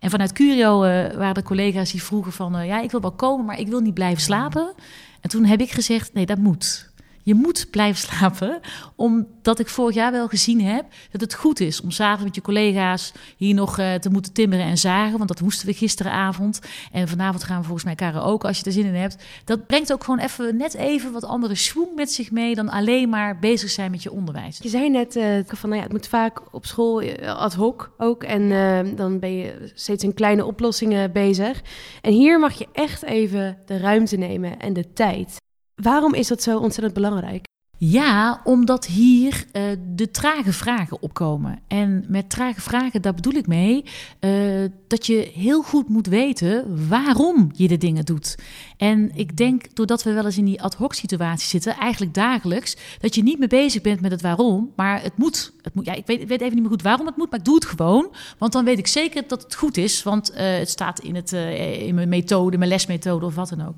En 0.00 0.10
vanuit 0.10 0.32
Curio 0.32 0.84
uh, 0.84 0.90
waren 1.12 1.34
de 1.34 1.42
collega's 1.42 1.90
die 1.90 2.02
vroegen 2.02 2.32
van... 2.32 2.56
Uh, 2.56 2.66
ja, 2.66 2.80
ik 2.80 2.90
wil 2.90 3.00
wel 3.00 3.12
komen, 3.12 3.46
maar 3.46 3.58
ik 3.58 3.68
wil 3.68 3.80
niet 3.80 3.94
blijven 3.94 4.22
slapen. 4.22 4.72
En 5.20 5.30
toen 5.30 5.44
heb 5.44 5.60
ik 5.60 5.70
gezegd, 5.70 6.12
nee, 6.12 6.26
dat 6.26 6.38
moet. 6.38 6.89
Je 7.30 7.36
moet 7.36 7.66
blijven 7.70 8.00
slapen, 8.08 8.60
omdat 8.96 9.58
ik 9.58 9.68
vorig 9.68 9.94
jaar 9.94 10.12
wel 10.12 10.28
gezien 10.28 10.60
heb 10.64 10.84
dat 11.10 11.20
het 11.20 11.34
goed 11.34 11.60
is 11.60 11.80
om 11.80 11.90
s'avonds 11.90 12.24
met 12.24 12.34
je 12.34 12.40
collega's 12.40 13.12
hier 13.36 13.54
nog 13.54 13.78
uh, 13.78 13.94
te 13.94 14.10
moeten 14.10 14.32
timmeren 14.32 14.64
en 14.64 14.78
zagen. 14.78 15.16
Want 15.16 15.28
dat 15.28 15.40
moesten 15.40 15.66
we 15.66 15.72
gisteravond. 15.72 16.60
En 16.92 17.08
vanavond 17.08 17.44
gaan 17.44 17.58
we 17.58 17.64
volgens 17.64 17.84
mij 17.84 17.94
karaoke 17.94 18.46
als 18.46 18.58
je 18.58 18.64
er 18.64 18.72
zin 18.72 18.84
in 18.84 18.94
hebt. 18.94 19.16
Dat 19.44 19.66
brengt 19.66 19.92
ook 19.92 20.04
gewoon 20.04 20.18
even 20.18 20.56
net 20.56 20.74
even 20.74 21.12
wat 21.12 21.24
andere 21.24 21.54
schwung 21.54 21.94
met 21.94 22.12
zich 22.12 22.30
mee 22.30 22.54
dan 22.54 22.68
alleen 22.68 23.08
maar 23.08 23.38
bezig 23.38 23.70
zijn 23.70 23.90
met 23.90 24.02
je 24.02 24.12
onderwijs. 24.12 24.58
Je 24.62 24.68
zei 24.68 24.90
net 24.90 25.16
uh, 25.16 25.24
van 25.46 25.68
nou 25.68 25.74
ja, 25.74 25.86
het 25.86 25.92
moet 25.92 26.08
vaak 26.08 26.54
op 26.54 26.66
school 26.66 27.02
uh, 27.02 27.36
ad 27.36 27.54
hoc 27.54 27.92
ook. 27.98 28.22
En 28.22 28.48
dan 28.96 29.18
ben 29.18 29.36
je 29.36 29.70
steeds 29.74 30.04
in 30.04 30.14
kleine 30.14 30.44
oplossingen 30.44 31.12
bezig. 31.12 31.62
En 32.00 32.12
hier 32.12 32.38
mag 32.38 32.58
je 32.58 32.66
echt 32.72 33.02
even 33.02 33.58
de 33.66 33.78
ruimte 33.78 34.16
nemen 34.16 34.58
en 34.58 34.72
de 34.72 34.92
tijd. 34.92 35.38
Waarom 35.82 36.14
is 36.14 36.28
dat 36.28 36.42
zo 36.42 36.58
ontzettend 36.58 36.94
belangrijk? 36.94 37.44
Ja, 37.82 38.40
omdat 38.44 38.86
hier 38.86 39.44
uh, 39.52 39.62
de 39.94 40.10
trage 40.10 40.52
vragen 40.52 41.02
opkomen. 41.02 41.58
En 41.68 42.04
met 42.08 42.30
trage 42.30 42.60
vragen, 42.60 43.02
daar 43.02 43.14
bedoel 43.14 43.32
ik 43.32 43.46
mee 43.46 43.84
uh, 44.20 44.64
dat 44.88 45.06
je 45.06 45.30
heel 45.34 45.62
goed 45.62 45.88
moet 45.88 46.06
weten 46.06 46.88
waarom 46.88 47.50
je 47.54 47.68
de 47.68 47.78
dingen 47.78 48.04
doet. 48.04 48.38
En 48.76 49.10
ik 49.14 49.36
denk, 49.36 49.74
doordat 49.74 50.02
we 50.02 50.12
wel 50.12 50.24
eens 50.24 50.38
in 50.38 50.44
die 50.44 50.62
ad 50.62 50.74
hoc 50.74 50.94
situatie 50.94 51.48
zitten, 51.48 51.76
eigenlijk 51.76 52.14
dagelijks, 52.14 52.76
dat 52.98 53.14
je 53.14 53.22
niet 53.22 53.38
meer 53.38 53.48
bezig 53.48 53.82
bent 53.82 54.00
met 54.00 54.10
het 54.10 54.22
waarom, 54.22 54.70
maar 54.76 55.02
het 55.02 55.16
moet. 55.16 55.52
Het 55.62 55.74
moet 55.74 55.86
ja, 55.86 55.94
ik 55.94 56.06
weet, 56.06 56.26
weet 56.26 56.40
even 56.40 56.52
niet 56.52 56.62
meer 56.62 56.72
goed 56.72 56.82
waarom 56.82 57.06
het 57.06 57.16
moet, 57.16 57.30
maar 57.30 57.38
ik 57.38 57.44
doe 57.44 57.54
het 57.54 57.64
gewoon. 57.64 58.14
Want 58.38 58.52
dan 58.52 58.64
weet 58.64 58.78
ik 58.78 58.86
zeker 58.86 59.24
dat 59.26 59.42
het 59.42 59.54
goed 59.54 59.76
is, 59.76 60.02
want 60.02 60.30
uh, 60.30 60.36
het 60.38 60.70
staat 60.70 60.98
in, 60.98 61.14
het, 61.14 61.32
in 61.32 61.94
mijn 61.94 62.08
methode, 62.08 62.58
mijn 62.58 62.70
lesmethode 62.70 63.26
of 63.26 63.34
wat 63.34 63.48
dan 63.48 63.66
ook. 63.66 63.74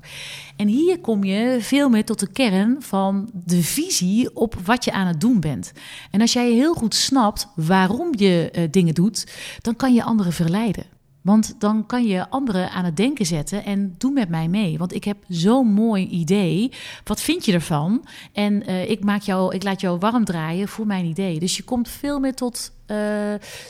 En 0.55 0.67
hier 0.67 0.99
kom 0.99 1.23
je 1.23 1.57
veel 1.59 1.89
meer 1.89 2.05
tot 2.05 2.19
de 2.19 2.31
kern 2.31 2.75
van 2.79 3.29
de 3.33 3.63
visie 3.63 3.91
op 4.33 4.55
wat 4.65 4.85
je 4.85 4.91
aan 4.91 5.07
het 5.07 5.21
doen 5.21 5.39
bent. 5.39 5.71
En 6.11 6.21
als 6.21 6.33
jij 6.33 6.51
heel 6.51 6.73
goed 6.73 6.95
snapt 6.95 7.47
waarom 7.55 8.09
je 8.17 8.51
uh, 8.55 8.63
dingen 8.71 8.93
doet, 8.93 9.27
dan 9.61 9.75
kan 9.75 9.93
je 9.93 10.03
anderen 10.03 10.33
verleiden. 10.33 10.85
Want 11.21 11.55
dan 11.59 11.85
kan 11.85 12.05
je 12.05 12.29
anderen 12.29 12.71
aan 12.71 12.85
het 12.85 12.97
denken 12.97 13.25
zetten 13.25 13.65
en 13.65 13.95
doe 13.97 14.11
met 14.11 14.29
mij 14.29 14.47
mee. 14.47 14.77
Want 14.77 14.93
ik 14.93 15.03
heb 15.03 15.17
zo'n 15.27 15.73
mooi 15.73 16.07
idee. 16.07 16.71
Wat 17.03 17.21
vind 17.21 17.45
je 17.45 17.53
ervan? 17.53 18.05
En 18.33 18.69
uh, 18.69 18.89
ik, 18.89 19.03
maak 19.03 19.21
jou, 19.21 19.55
ik 19.55 19.63
laat 19.63 19.81
jou 19.81 19.99
warm 19.99 20.25
draaien 20.25 20.67
voor 20.67 20.87
mijn 20.87 21.05
idee. 21.05 21.39
Dus 21.39 21.57
je 21.57 21.63
komt 21.63 21.89
veel 21.89 22.19
meer 22.19 22.33
tot 22.33 22.71
uh, 22.87 22.97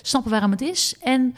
snappen 0.01 0.31
waarom 0.31 0.51
het 0.51 0.61
is. 0.61 0.95
En, 1.01 1.35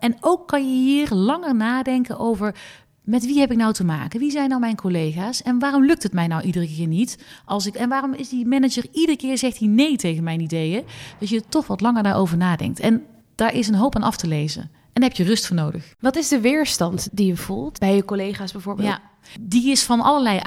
en 0.00 0.16
ook 0.20 0.48
kan 0.48 0.62
je 0.62 0.82
hier 0.82 1.08
langer 1.10 1.54
nadenken 1.54 2.18
over 2.18 2.54
met 3.02 3.26
wie 3.26 3.38
heb 3.38 3.50
ik 3.50 3.56
nou 3.56 3.72
te 3.72 3.84
maken? 3.84 4.20
Wie 4.20 4.30
zijn 4.30 4.48
nou 4.48 4.60
mijn 4.60 4.76
collega's? 4.76 5.42
En 5.42 5.58
waarom 5.58 5.84
lukt 5.84 6.02
het 6.02 6.12
mij 6.12 6.26
nou 6.26 6.42
iedere 6.42 6.66
keer 6.66 6.86
niet? 6.86 7.24
Als 7.44 7.66
ik, 7.66 7.74
en 7.74 7.88
waarom 7.88 8.14
is 8.14 8.28
die 8.28 8.46
manager 8.46 8.86
iedere 8.92 9.18
keer 9.18 9.38
zegt 9.38 9.58
hij 9.58 9.68
nee 9.68 9.96
tegen 9.96 10.22
mijn 10.22 10.40
ideeën? 10.40 10.84
Dat 11.18 11.28
je 11.28 11.42
toch 11.48 11.66
wat 11.66 11.80
langer 11.80 12.02
daarover 12.02 12.36
nadenkt. 12.36 12.80
En 12.80 13.02
daar 13.34 13.54
is 13.54 13.68
een 13.68 13.74
hoop 13.74 13.96
aan 13.96 14.02
af 14.02 14.16
te 14.16 14.26
lezen. 14.26 14.62
En 14.62 15.00
daar 15.00 15.08
heb 15.08 15.18
je 15.18 15.24
rust 15.24 15.46
voor 15.46 15.56
nodig. 15.56 15.94
Wat 16.00 16.16
is 16.16 16.28
de 16.28 16.40
weerstand 16.40 17.08
die 17.12 17.26
je 17.26 17.36
voelt 17.36 17.78
bij 17.78 17.94
je 17.94 18.04
collega's 18.04 18.52
bijvoorbeeld? 18.52 18.88
Ja, 18.88 19.00
die 19.40 19.70
is 19.70 19.82
van 19.82 20.00
allerlei, 20.00 20.40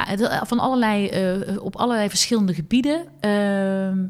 van 0.43 0.59
allerlei, 0.59 1.09
uh, 1.49 1.63
op 1.63 1.75
allerlei 1.75 2.09
verschillende 2.09 2.53
gebieden. 2.53 3.05
Uh, 3.21 4.03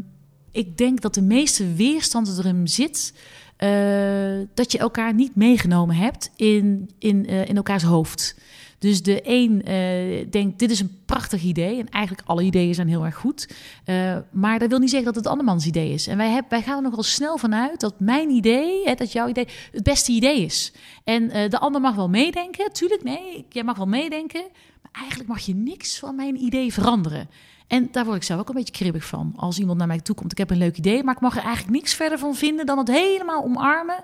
ik 0.51 0.77
denk 0.77 1.01
dat 1.01 1.13
de 1.13 1.21
meeste 1.21 1.73
weerstand 1.73 2.37
erin 2.37 2.67
zit 2.67 3.13
uh, 3.59 4.47
dat 4.53 4.71
je 4.71 4.77
elkaar 4.77 5.13
niet 5.13 5.35
meegenomen 5.35 5.95
hebt 5.95 6.31
in, 6.35 6.89
in, 7.00 7.25
uh, 7.29 7.47
in 7.47 7.55
elkaars 7.55 7.83
hoofd. 7.83 8.35
Dus 8.79 9.03
de 9.03 9.19
een 9.24 9.62
uh, 9.67 10.25
denkt, 10.29 10.59
dit 10.59 10.71
is 10.71 10.79
een 10.79 10.97
prachtig 11.05 11.41
idee. 11.41 11.79
En 11.79 11.89
eigenlijk 11.89 12.27
alle 12.27 12.43
ideeën 12.43 12.74
zijn 12.74 12.88
heel 12.88 13.05
erg 13.05 13.15
goed. 13.15 13.50
maar 14.31 14.59
dat 14.59 14.69
wil 14.69 14.79
niet 14.79 14.89
zeggen 14.89 15.07
dat 15.07 15.15
het 15.15 15.27
andermans 15.27 15.65
idee 15.65 15.93
is. 15.93 16.07
En 16.07 16.17
wij, 16.17 16.41
wij 16.50 16.62
gaan 16.62 16.75
er 16.75 16.89
nogal 16.89 17.03
snel 17.03 17.38
vanuit 17.38 17.79
dat 17.79 18.00
mijn 18.00 18.29
idee, 18.29 18.83
hè, 18.83 18.93
dat 18.93 19.12
jouw 19.12 19.27
idee, 19.27 19.47
het 19.71 19.83
beste 19.83 20.12
idee 20.12 20.41
is. 20.41 20.74
En 21.03 21.50
de 21.50 21.59
ander 21.59 21.81
mag 21.81 21.95
wel 21.95 22.09
meedenken. 22.09 22.71
Tuurlijk, 22.71 23.03
nee, 23.03 23.45
jij 23.50 23.63
mag 23.63 23.77
wel 23.77 23.88
meedenken. 23.88 24.43
Maar 24.81 24.91
eigenlijk 24.93 25.29
mag 25.29 25.39
je 25.39 25.55
niks 25.55 26.00
van 26.00 26.15
mijn 26.15 26.43
idee 26.43 26.74
veranderen. 26.74 27.29
En 27.67 27.88
daar 27.91 28.05
word 28.05 28.17
ik 28.17 28.24
zelf 28.24 28.39
ook 28.39 28.50
een 28.50 28.55
beetje 28.55 28.74
kribbig 28.74 29.05
van. 29.05 29.34
Als 29.36 29.60
iemand 29.60 29.77
naar 29.77 29.88
mij 29.88 30.00
toe 30.00 30.15
komt, 30.15 30.31
ik 30.31 30.38
heb 30.38 30.50
een 30.50 30.57
leuk 30.57 30.77
idee, 30.77 31.03
maar 31.03 31.15
ik 31.15 31.22
mag 31.22 31.38
er 31.38 31.43
eigenlijk 31.43 31.75
niks 31.75 31.93
verder 31.93 32.19
van 32.19 32.36
vinden 32.36 32.65
dan 32.65 32.77
het 32.77 32.88
helemaal 32.88 33.43
omarmen. 33.43 34.01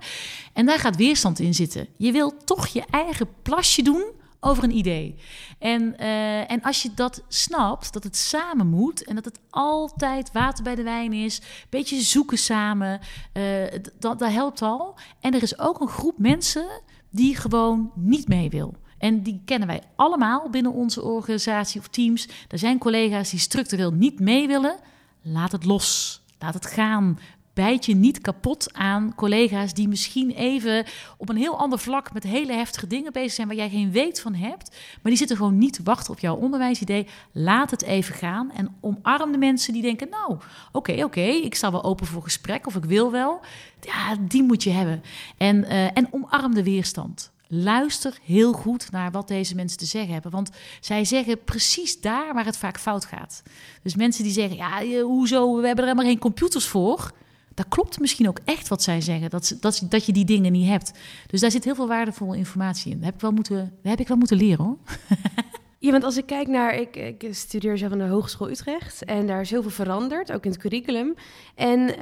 En 0.53 0.65
daar 0.65 0.79
gaat 0.79 0.95
weerstand 0.95 1.39
in 1.39 1.53
zitten. 1.53 1.87
Je 1.97 2.11
wil 2.11 2.37
toch 2.43 2.67
je 2.67 2.83
eigen 2.89 3.27
plasje 3.41 3.81
doen 3.81 4.05
over 4.39 4.63
een 4.63 4.75
idee. 4.75 5.15
En, 5.59 5.95
uh, 5.99 6.51
en 6.51 6.61
als 6.61 6.81
je 6.81 6.93
dat 6.93 7.23
snapt, 7.27 7.93
dat 7.93 8.03
het 8.03 8.17
samen 8.17 8.67
moet 8.67 9.03
en 9.03 9.15
dat 9.15 9.25
het 9.25 9.39
altijd 9.49 10.31
water 10.31 10.63
bij 10.63 10.75
de 10.75 10.83
wijn 10.83 11.13
is, 11.13 11.41
beetje 11.69 12.01
zoeken 12.01 12.37
samen, 12.37 12.99
uh, 13.33 13.43
dat, 13.99 14.19
dat 14.19 14.31
helpt 14.31 14.61
al. 14.61 14.95
En 15.19 15.33
er 15.33 15.43
is 15.43 15.59
ook 15.59 15.81
een 15.81 15.87
groep 15.87 16.17
mensen 16.17 16.81
die 17.09 17.35
gewoon 17.35 17.91
niet 17.95 18.27
mee 18.27 18.49
wil. 18.49 18.75
En 19.01 19.21
die 19.21 19.41
kennen 19.45 19.67
wij 19.67 19.81
allemaal 19.95 20.49
binnen 20.49 20.71
onze 20.71 21.03
organisatie 21.03 21.79
of 21.79 21.87
teams. 21.87 22.27
Er 22.47 22.59
zijn 22.59 22.77
collega's 22.77 23.29
die 23.29 23.39
structureel 23.39 23.91
niet 23.91 24.19
mee 24.19 24.47
willen. 24.47 24.75
Laat 25.21 25.51
het 25.51 25.65
los. 25.65 26.21
Laat 26.39 26.53
het 26.53 26.65
gaan. 26.65 27.19
Bijt 27.53 27.85
je 27.85 27.95
niet 27.95 28.21
kapot 28.21 28.73
aan 28.73 29.13
collega's 29.15 29.73
die 29.73 29.87
misschien 29.87 30.31
even 30.31 30.85
op 31.17 31.29
een 31.29 31.37
heel 31.37 31.57
ander 31.57 31.79
vlak 31.79 32.13
met 32.13 32.23
hele 32.23 32.53
heftige 32.53 32.87
dingen 32.87 33.13
bezig 33.13 33.31
zijn 33.31 33.47
waar 33.47 33.55
jij 33.55 33.69
geen 33.69 33.91
weet 33.91 34.21
van 34.21 34.33
hebt. 34.33 34.69
Maar 34.69 35.11
die 35.11 35.15
zitten 35.15 35.37
gewoon 35.37 35.57
niet 35.57 35.73
te 35.73 35.83
wachten 35.83 36.13
op 36.13 36.19
jouw 36.19 36.35
onderwijsidee. 36.35 37.07
Laat 37.31 37.71
het 37.71 37.83
even 37.83 38.15
gaan 38.15 38.51
en 38.51 38.75
omarm 38.81 39.31
de 39.31 39.37
mensen 39.37 39.73
die 39.73 39.81
denken: 39.81 40.09
Nou, 40.09 40.37
oké, 40.71 41.03
oké, 41.03 41.21
ik 41.21 41.55
sta 41.55 41.71
wel 41.71 41.83
open 41.83 42.05
voor 42.05 42.23
gesprek 42.23 42.67
of 42.67 42.75
ik 42.75 42.85
wil 42.85 43.11
wel. 43.11 43.39
Ja, 43.81 44.15
die 44.21 44.43
moet 44.43 44.63
je 44.63 44.69
hebben. 44.69 45.03
En, 45.37 45.57
uh, 45.57 45.97
en 45.97 46.07
omarm 46.11 46.53
de 46.53 46.63
weerstand 46.63 47.31
luister 47.53 48.17
heel 48.23 48.53
goed 48.53 48.91
naar 48.91 49.11
wat 49.11 49.27
deze 49.27 49.55
mensen 49.55 49.77
te 49.77 49.85
zeggen 49.85 50.13
hebben. 50.13 50.31
Want 50.31 50.49
zij 50.79 51.05
zeggen 51.05 51.43
precies 51.43 52.01
daar 52.01 52.33
waar 52.33 52.45
het 52.45 52.57
vaak 52.57 52.79
fout 52.79 53.05
gaat. 53.05 53.43
Dus 53.83 53.95
mensen 53.95 54.23
die 54.23 54.33
zeggen, 54.33 54.57
ja, 54.57 55.01
hoezo, 55.01 55.55
we 55.55 55.67
hebben 55.67 55.83
er 55.83 55.89
helemaal 55.89 56.11
geen 56.11 56.19
computers 56.19 56.65
voor. 56.65 57.11
Dat 57.53 57.65
klopt 57.69 57.99
misschien 57.99 58.27
ook 58.27 58.39
echt 58.45 58.67
wat 58.67 58.83
zij 58.83 59.01
zeggen, 59.01 59.29
dat, 59.29 59.57
dat, 59.59 59.85
dat 59.89 60.05
je 60.05 60.13
die 60.13 60.25
dingen 60.25 60.51
niet 60.51 60.67
hebt. 60.67 60.91
Dus 61.27 61.41
daar 61.41 61.51
zit 61.51 61.63
heel 61.63 61.75
veel 61.75 61.87
waardevolle 61.87 62.37
informatie 62.37 62.91
in. 62.91 62.97
Dat 62.97 63.05
heb 63.05 63.15
ik 63.15 63.21
wel 63.21 63.31
moeten, 63.31 63.77
heb 63.81 63.99
ik 63.99 64.07
wel 64.07 64.17
moeten 64.17 64.37
leren 64.37 64.65
hoor. 64.65 64.77
Ja, 65.83 65.91
want 65.91 66.03
als 66.03 66.17
ik 66.17 66.25
kijk 66.25 66.47
naar, 66.47 66.75
ik, 66.75 66.95
ik 66.95 67.27
studeer 67.31 67.77
zelf 67.77 67.91
aan 67.91 67.97
de 67.97 68.03
Hogeschool 68.03 68.49
Utrecht 68.49 69.05
en 69.05 69.27
daar 69.27 69.41
is 69.41 69.49
heel 69.49 69.61
veel 69.61 69.71
veranderd, 69.71 70.31
ook 70.31 70.45
in 70.45 70.51
het 70.51 70.59
curriculum. 70.59 71.13
En 71.55 71.79
uh, 71.79 71.95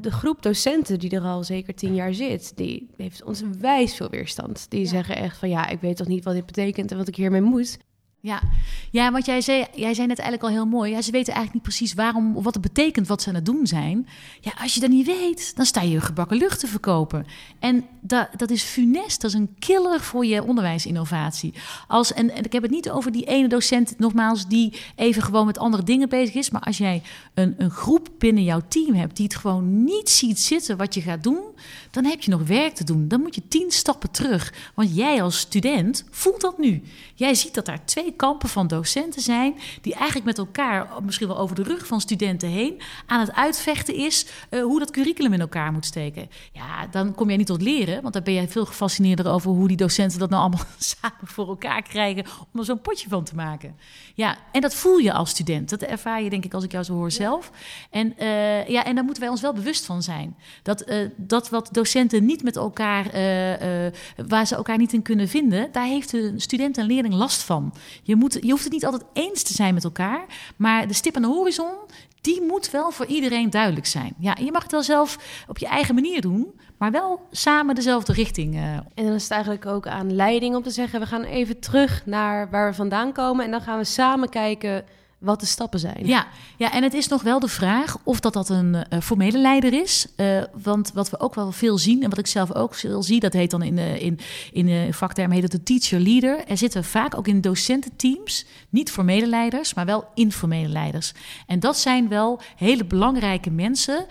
de 0.00 0.10
groep 0.10 0.42
docenten 0.42 0.98
die 0.98 1.10
er 1.10 1.22
al 1.22 1.44
zeker 1.44 1.74
tien 1.74 1.94
jaar 1.94 2.14
zit, 2.14 2.56
die 2.56 2.88
heeft 2.96 3.24
ons 3.24 3.42
wijs 3.58 3.96
veel 3.96 4.10
weerstand. 4.10 4.70
Die 4.70 4.80
ja. 4.80 4.88
zeggen 4.88 5.16
echt 5.16 5.38
van 5.38 5.48
ja, 5.48 5.68
ik 5.68 5.80
weet 5.80 5.96
toch 5.96 6.06
niet 6.06 6.24
wat 6.24 6.34
dit 6.34 6.46
betekent 6.46 6.90
en 6.90 6.96
wat 6.96 7.08
ik 7.08 7.16
hiermee 7.16 7.40
moet. 7.40 7.78
Ja, 8.24 8.42
ja 8.90 9.12
want 9.12 9.26
jij 9.26 9.40
zei, 9.40 9.66
jij 9.74 9.94
zei 9.94 10.06
net 10.06 10.18
eigenlijk 10.18 10.42
al 10.42 10.56
heel 10.56 10.66
mooi. 10.66 10.90
Ja, 10.90 11.02
ze 11.02 11.10
weten 11.10 11.34
eigenlijk 11.34 11.52
niet 11.54 11.76
precies 11.76 11.94
waarom 11.94 12.42
wat 12.42 12.54
het 12.54 12.62
betekent 12.62 13.06
wat 13.06 13.22
ze 13.22 13.28
aan 13.28 13.34
het 13.34 13.46
doen 13.46 13.66
zijn. 13.66 14.08
Ja, 14.40 14.52
als 14.60 14.74
je 14.74 14.80
dat 14.80 14.90
niet 14.90 15.06
weet, 15.06 15.56
dan 15.56 15.64
sta 15.66 15.80
je 15.80 16.00
gebakken 16.00 16.36
lucht 16.36 16.60
te 16.60 16.66
verkopen. 16.66 17.26
En 17.58 17.84
dat, 18.00 18.28
dat 18.36 18.50
is 18.50 18.62
funest, 18.62 19.20
dat 19.20 19.30
is 19.30 19.36
een 19.36 19.54
killer 19.58 20.00
voor 20.00 20.26
je 20.26 20.44
onderwijsinnovatie. 20.44 21.54
Als, 21.88 22.12
en, 22.12 22.30
en 22.30 22.44
ik 22.44 22.52
heb 22.52 22.62
het 22.62 22.70
niet 22.70 22.90
over 22.90 23.12
die 23.12 23.24
ene 23.24 23.48
docent, 23.48 23.98
nogmaals, 23.98 24.46
die 24.46 24.72
even 24.96 25.22
gewoon 25.22 25.46
met 25.46 25.58
andere 25.58 25.82
dingen 25.82 26.08
bezig 26.08 26.34
is. 26.34 26.50
Maar 26.50 26.62
als 26.62 26.78
jij 26.78 27.02
een, 27.34 27.54
een 27.58 27.70
groep 27.70 28.08
binnen 28.18 28.44
jouw 28.44 28.60
team 28.68 28.94
hebt 28.94 29.16
die 29.16 29.26
het 29.26 29.36
gewoon 29.36 29.84
niet 29.84 30.10
ziet 30.10 30.40
zitten 30.40 30.76
wat 30.76 30.94
je 30.94 31.00
gaat 31.00 31.22
doen, 31.22 31.42
dan 31.90 32.04
heb 32.04 32.20
je 32.20 32.30
nog 32.30 32.46
werk 32.46 32.74
te 32.74 32.84
doen. 32.84 33.08
Dan 33.08 33.20
moet 33.20 33.34
je 33.34 33.48
tien 33.48 33.70
stappen 33.70 34.10
terug. 34.10 34.52
Want 34.74 34.96
jij 34.96 35.22
als 35.22 35.38
student 35.38 36.04
voelt 36.10 36.40
dat 36.40 36.58
nu. 36.58 36.82
Jij 37.14 37.34
ziet 37.34 37.54
dat 37.54 37.66
daar 37.66 37.84
twee 37.84 38.12
kampen 38.16 38.48
van 38.48 38.66
docenten 38.66 39.22
zijn 39.22 39.54
die 39.80 39.94
eigenlijk 39.94 40.24
met 40.24 40.38
elkaar, 40.38 40.88
misschien 41.02 41.28
wel 41.28 41.38
over 41.38 41.56
de 41.56 41.62
rug 41.62 41.86
van 41.86 42.00
studenten 42.00 42.48
heen, 42.48 42.80
aan 43.06 43.20
het 43.20 43.32
uitvechten 43.32 43.94
is 43.94 44.26
uh, 44.50 44.62
hoe 44.62 44.78
dat 44.78 44.90
curriculum 44.90 45.32
in 45.32 45.40
elkaar 45.40 45.72
moet 45.72 45.84
steken. 45.84 46.28
Ja, 46.52 46.86
dan 46.90 47.14
kom 47.14 47.28
jij 47.28 47.36
niet 47.36 47.46
tot 47.46 47.62
leren, 47.62 48.02
want 48.02 48.14
dan 48.14 48.22
ben 48.22 48.34
jij 48.34 48.48
veel 48.48 48.66
gefascineerder 48.66 49.32
over 49.32 49.50
hoe 49.50 49.68
die 49.68 49.76
docenten 49.76 50.18
dat 50.18 50.30
nou 50.30 50.42
allemaal 50.42 50.66
samen 50.78 51.26
voor 51.26 51.48
elkaar 51.48 51.82
krijgen 51.82 52.24
om 52.52 52.60
er 52.60 52.64
zo'n 52.64 52.80
potje 52.80 53.08
van 53.08 53.24
te 53.24 53.34
maken. 53.34 53.76
Ja, 54.14 54.36
en 54.52 54.60
dat 54.60 54.74
voel 54.74 54.98
je 54.98 55.12
als 55.12 55.30
student. 55.30 55.70
Dat 55.70 55.82
ervaar 55.82 56.22
je 56.22 56.30
denk 56.30 56.44
ik 56.44 56.54
als 56.54 56.64
ik 56.64 56.72
jou 56.72 56.84
zo 56.84 56.92
hoor 56.92 57.10
zelf. 57.10 57.50
En, 57.90 58.14
uh, 58.18 58.68
ja, 58.68 58.84
en 58.84 58.94
daar 58.94 59.04
moeten 59.04 59.22
wij 59.22 59.32
ons 59.32 59.40
wel 59.40 59.52
bewust 59.52 59.84
van 59.86 60.02
zijn. 60.02 60.36
Dat, 60.62 60.90
uh, 60.90 61.08
dat 61.16 61.50
wat 61.50 61.68
docenten 61.72 62.24
niet 62.24 62.42
met 62.42 62.56
elkaar, 62.56 63.04
waar 64.26 64.46
ze 64.46 64.54
elkaar 64.54 64.78
niet 64.78 64.92
in 64.92 65.02
kunnen 65.02 65.28
vinden, 65.28 65.72
daar 65.72 65.86
heeft 65.86 66.10
de 66.10 66.32
student 66.36 66.78
en 66.78 66.86
leerling 66.86 67.14
last 67.14 67.42
van. 67.42 67.74
Je, 68.04 68.16
moet, 68.16 68.38
je 68.40 68.50
hoeft 68.50 68.64
het 68.64 68.72
niet 68.72 68.84
altijd 68.84 69.04
eens 69.12 69.42
te 69.42 69.52
zijn 69.52 69.74
met 69.74 69.84
elkaar, 69.84 70.24
maar 70.56 70.86
de 70.86 70.94
stip 70.94 71.16
aan 71.16 71.22
de 71.22 71.28
horizon, 71.28 71.72
die 72.20 72.42
moet 72.42 72.70
wel 72.70 72.90
voor 72.90 73.06
iedereen 73.06 73.50
duidelijk 73.50 73.86
zijn. 73.86 74.14
Ja, 74.18 74.36
je 74.40 74.52
mag 74.52 74.62
het 74.62 74.72
wel 74.72 74.82
zelf 74.82 75.18
op 75.48 75.58
je 75.58 75.66
eigen 75.66 75.94
manier 75.94 76.20
doen, 76.20 76.60
maar 76.78 76.90
wel 76.90 77.26
samen 77.30 77.74
dezelfde 77.74 78.12
richting. 78.12 78.54
Uh. 78.54 78.62
En 78.74 78.86
dan 78.94 79.12
is 79.12 79.22
het 79.22 79.30
eigenlijk 79.32 79.66
ook 79.66 79.86
aan 79.86 80.14
leiding 80.14 80.56
om 80.56 80.62
te 80.62 80.70
zeggen: 80.70 81.00
we 81.00 81.06
gaan 81.06 81.22
even 81.22 81.60
terug 81.60 82.06
naar 82.06 82.50
waar 82.50 82.68
we 82.70 82.76
vandaan 82.76 83.12
komen 83.12 83.44
en 83.44 83.50
dan 83.50 83.60
gaan 83.60 83.78
we 83.78 83.84
samen 83.84 84.28
kijken 84.28 84.84
wat 85.24 85.40
de 85.40 85.46
stappen 85.46 85.80
zijn. 85.80 86.06
Ja, 86.06 86.26
ja, 86.56 86.72
en 86.72 86.82
het 86.82 86.94
is 86.94 87.08
nog 87.08 87.22
wel 87.22 87.40
de 87.40 87.48
vraag 87.48 87.96
of 88.02 88.20
dat, 88.20 88.32
dat 88.32 88.48
een 88.48 88.74
uh, 88.74 89.00
formele 89.00 89.38
leider 89.38 89.72
is. 89.72 90.06
Uh, 90.16 90.42
want 90.62 90.92
wat 90.92 91.10
we 91.10 91.20
ook 91.20 91.34
wel 91.34 91.52
veel 91.52 91.78
zien, 91.78 92.02
en 92.02 92.10
wat 92.10 92.18
ik 92.18 92.26
zelf 92.26 92.54
ook 92.54 92.74
veel 92.74 93.02
zie, 93.02 93.20
dat 93.20 93.32
heet 93.32 93.50
dan 93.50 93.62
in, 93.62 93.76
uh, 93.76 94.02
in, 94.02 94.18
in 94.52 94.94
vakterm 94.94 95.30
heet 95.30 95.42
het 95.42 95.52
de 95.52 95.62
teacher 95.62 96.00
leader. 96.00 96.44
Er 96.46 96.56
zitten 96.56 96.84
vaak 96.84 97.16
ook 97.16 97.28
in 97.28 97.40
docententeams 97.40 98.44
niet 98.68 98.90
formele 98.90 99.26
leiders, 99.26 99.74
maar 99.74 99.86
wel 99.86 100.04
informele 100.14 100.68
leiders. 100.68 101.12
En 101.46 101.60
dat 101.60 101.78
zijn 101.78 102.08
wel 102.08 102.40
hele 102.56 102.84
belangrijke 102.84 103.50
mensen 103.50 104.06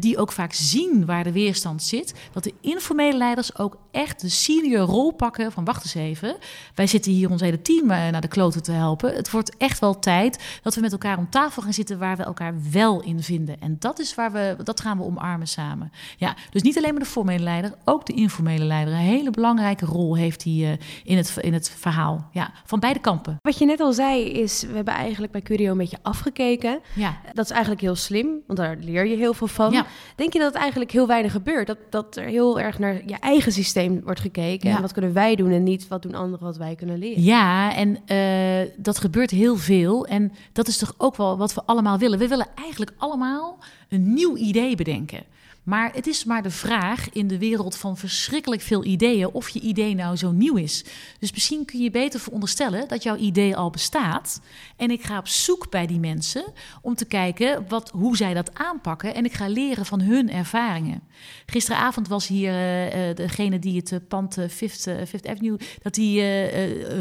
die 0.00 0.18
ook 0.18 0.32
vaak 0.32 0.52
zien 0.52 1.06
waar 1.06 1.24
de 1.24 1.32
weerstand 1.32 1.82
zit. 1.82 2.14
Dat 2.32 2.44
de 2.44 2.54
informele 2.60 3.16
leiders 3.16 3.58
ook 3.58 3.76
echt 3.90 4.20
de 4.20 4.28
senior 4.28 4.86
rol 4.86 5.12
pakken 5.12 5.52
van 5.52 5.64
wacht 5.64 5.84
eens 5.84 5.94
even. 5.94 6.36
Wij 6.74 6.86
zitten 6.86 7.12
hier 7.12 7.30
ons 7.30 7.40
hele 7.40 7.62
team 7.62 7.86
naar 7.86 8.20
de 8.20 8.28
kloten 8.28 8.62
te 8.62 8.72
helpen. 8.72 9.14
Het 9.14 9.30
wordt 9.30 9.56
echt 9.56 9.78
wel 9.78 9.98
tijd 9.98 10.57
dat 10.62 10.74
we 10.74 10.80
met 10.80 10.92
elkaar 10.92 11.18
om 11.18 11.30
tafel 11.30 11.62
gaan 11.62 11.72
zitten 11.72 11.98
waar 11.98 12.16
we 12.16 12.22
elkaar 12.22 12.54
wel 12.72 13.02
in 13.02 13.22
vinden. 13.22 13.60
En 13.60 13.76
dat 13.78 13.98
is 13.98 14.14
waar 14.14 14.32
we, 14.32 14.56
dat 14.62 14.80
gaan 14.80 14.98
we 14.98 15.04
omarmen 15.04 15.48
samen. 15.48 15.92
Ja, 16.16 16.36
dus 16.50 16.62
niet 16.62 16.76
alleen 16.76 16.90
maar 16.90 17.02
de 17.02 17.08
formele 17.08 17.42
leider, 17.42 17.74
ook 17.84 18.06
de 18.06 18.12
informele 18.12 18.64
leider. 18.64 18.94
Een 18.94 19.00
hele 19.00 19.30
belangrijke 19.30 19.84
rol 19.84 20.16
heeft 20.16 20.44
hij 20.44 20.52
uh, 20.52 20.70
in, 21.04 21.16
het, 21.16 21.36
in 21.40 21.52
het 21.52 21.70
verhaal. 21.70 22.28
Ja, 22.32 22.50
van 22.64 22.80
beide 22.80 23.00
kampen. 23.00 23.36
Wat 23.42 23.58
je 23.58 23.66
net 23.66 23.80
al 23.80 23.92
zei, 23.92 24.24
is 24.24 24.62
we 24.62 24.74
hebben 24.74 24.94
eigenlijk 24.94 25.32
bij 25.32 25.42
Curio 25.42 25.70
een 25.70 25.78
beetje 25.78 25.98
afgekeken. 26.02 26.80
Ja. 26.94 27.20
Dat 27.32 27.44
is 27.44 27.50
eigenlijk 27.50 27.80
heel 27.80 27.94
slim, 27.94 28.28
want 28.46 28.58
daar 28.58 28.76
leer 28.80 29.06
je 29.06 29.16
heel 29.16 29.34
veel 29.34 29.46
van. 29.46 29.72
Ja. 29.72 29.86
Denk 30.16 30.32
je 30.32 30.38
dat 30.38 30.52
het 30.52 30.60
eigenlijk 30.60 30.90
heel 30.90 31.06
weinig 31.06 31.32
gebeurt? 31.32 31.66
Dat, 31.66 31.78
dat 31.90 32.16
er 32.16 32.24
heel 32.24 32.60
erg 32.60 32.78
naar 32.78 33.02
je 33.06 33.16
eigen 33.20 33.52
systeem 33.52 34.00
wordt 34.04 34.20
gekeken. 34.20 34.68
Ja. 34.68 34.76
En 34.76 34.82
wat 34.82 34.92
kunnen 34.92 35.12
wij 35.12 35.36
doen 35.36 35.50
en 35.50 35.62
niet 35.62 35.88
wat 35.88 36.02
doen 36.02 36.14
anderen 36.14 36.46
wat 36.46 36.56
wij 36.56 36.74
kunnen 36.74 36.98
leren? 36.98 37.22
Ja, 37.22 37.74
en 37.74 37.98
uh, 38.06 38.70
dat 38.76 38.98
gebeurt 38.98 39.30
heel 39.30 39.56
veel. 39.56 40.06
En 40.06 40.32
dat 40.52 40.68
is 40.68 40.76
toch 40.76 40.94
ook 40.96 41.16
wel 41.16 41.36
wat 41.36 41.54
we 41.54 41.62
allemaal 41.64 41.98
willen. 41.98 42.18
We 42.18 42.28
willen 42.28 42.48
eigenlijk 42.54 42.92
allemaal 42.98 43.58
een 43.88 44.14
nieuw 44.14 44.36
idee 44.36 44.76
bedenken. 44.76 45.24
Maar 45.68 45.92
het 45.94 46.06
is 46.06 46.24
maar 46.24 46.42
de 46.42 46.50
vraag 46.50 47.10
in 47.10 47.26
de 47.26 47.38
wereld 47.38 47.76
van 47.76 47.96
verschrikkelijk 47.96 48.62
veel 48.62 48.84
ideeën 48.84 49.28
of 49.32 49.48
je 49.48 49.60
idee 49.60 49.94
nou 49.94 50.16
zo 50.16 50.30
nieuw 50.30 50.56
is. 50.56 50.84
Dus 51.18 51.32
misschien 51.32 51.64
kun 51.64 51.80
je 51.80 51.90
beter 51.90 52.20
veronderstellen 52.20 52.88
dat 52.88 53.02
jouw 53.02 53.16
idee 53.16 53.56
al 53.56 53.70
bestaat. 53.70 54.40
En 54.76 54.90
ik 54.90 55.02
ga 55.02 55.18
op 55.18 55.28
zoek 55.28 55.70
bij 55.70 55.86
die 55.86 55.98
mensen 55.98 56.44
om 56.82 56.94
te 56.94 57.04
kijken 57.04 57.64
wat, 57.68 57.90
hoe 57.90 58.16
zij 58.16 58.34
dat 58.34 58.54
aanpakken. 58.54 59.14
En 59.14 59.24
ik 59.24 59.32
ga 59.32 59.48
leren 59.48 59.86
van 59.86 60.00
hun 60.00 60.30
ervaringen. 60.30 61.02
Gisteravond 61.46 62.08
was 62.08 62.26
hier 62.26 62.52
uh, 62.52 63.14
degene 63.14 63.58
die 63.58 63.76
het 63.76 64.08
pand 64.08 64.38
Fifth, 64.50 64.90
Fifth 65.08 65.26
Avenue, 65.26 65.58
dat 65.82 65.94
die 65.94 66.22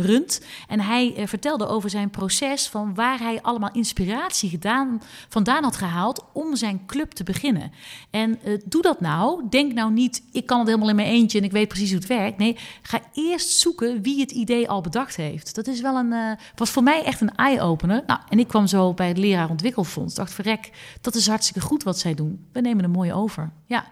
runt. 0.01 0.41
En 0.67 0.79
hij 0.79 1.23
vertelde 1.25 1.67
over 1.67 1.89
zijn 1.89 2.09
proces 2.09 2.67
van 2.67 2.93
waar 2.93 3.19
hij 3.19 3.41
allemaal 3.41 3.71
inspiratie 3.73 4.49
gedaan, 4.49 5.01
vandaan 5.29 5.63
had 5.63 5.75
gehaald 5.75 6.25
om 6.33 6.55
zijn 6.55 6.85
club 6.85 7.11
te 7.11 7.23
beginnen. 7.23 7.71
En 8.09 8.39
doe 8.65 8.81
dat 8.81 8.99
nou. 8.99 9.49
Denk 9.49 9.73
nou 9.73 9.91
niet, 9.91 10.23
ik 10.31 10.45
kan 10.45 10.57
het 10.57 10.67
helemaal 10.67 10.89
in 10.89 10.95
mijn 10.95 11.07
eentje 11.07 11.37
en 11.37 11.43
ik 11.43 11.51
weet 11.51 11.67
precies 11.67 11.89
hoe 11.89 11.99
het 11.99 12.07
werkt. 12.07 12.37
Nee, 12.37 12.57
ga 12.81 12.99
eerst 13.13 13.49
zoeken 13.49 14.01
wie 14.01 14.19
het 14.19 14.31
idee 14.31 14.69
al 14.69 14.81
bedacht 14.81 15.15
heeft. 15.15 15.55
Dat 15.55 15.67
is 15.67 15.81
wel 15.81 15.95
een, 15.95 16.11
uh, 16.11 16.31
was 16.55 16.69
voor 16.69 16.83
mij 16.83 17.03
echt 17.03 17.21
een 17.21 17.35
eye-opener. 17.35 18.03
Nou, 18.07 18.19
en 18.29 18.39
ik 18.39 18.47
kwam 18.47 18.67
zo 18.67 18.93
bij 18.93 19.07
het 19.07 19.17
Leraar 19.17 19.49
Ontwikkelfonds. 19.49 20.15
Dacht, 20.15 20.33
verrek, 20.33 20.69
dat 21.01 21.15
is 21.15 21.27
hartstikke 21.27 21.67
goed 21.67 21.83
wat 21.83 21.99
zij 21.99 22.13
doen. 22.13 22.45
We 22.51 22.61
nemen 22.61 22.83
er 22.83 22.89
mooi 22.89 23.13
over. 23.13 23.51
Ja. 23.65 23.85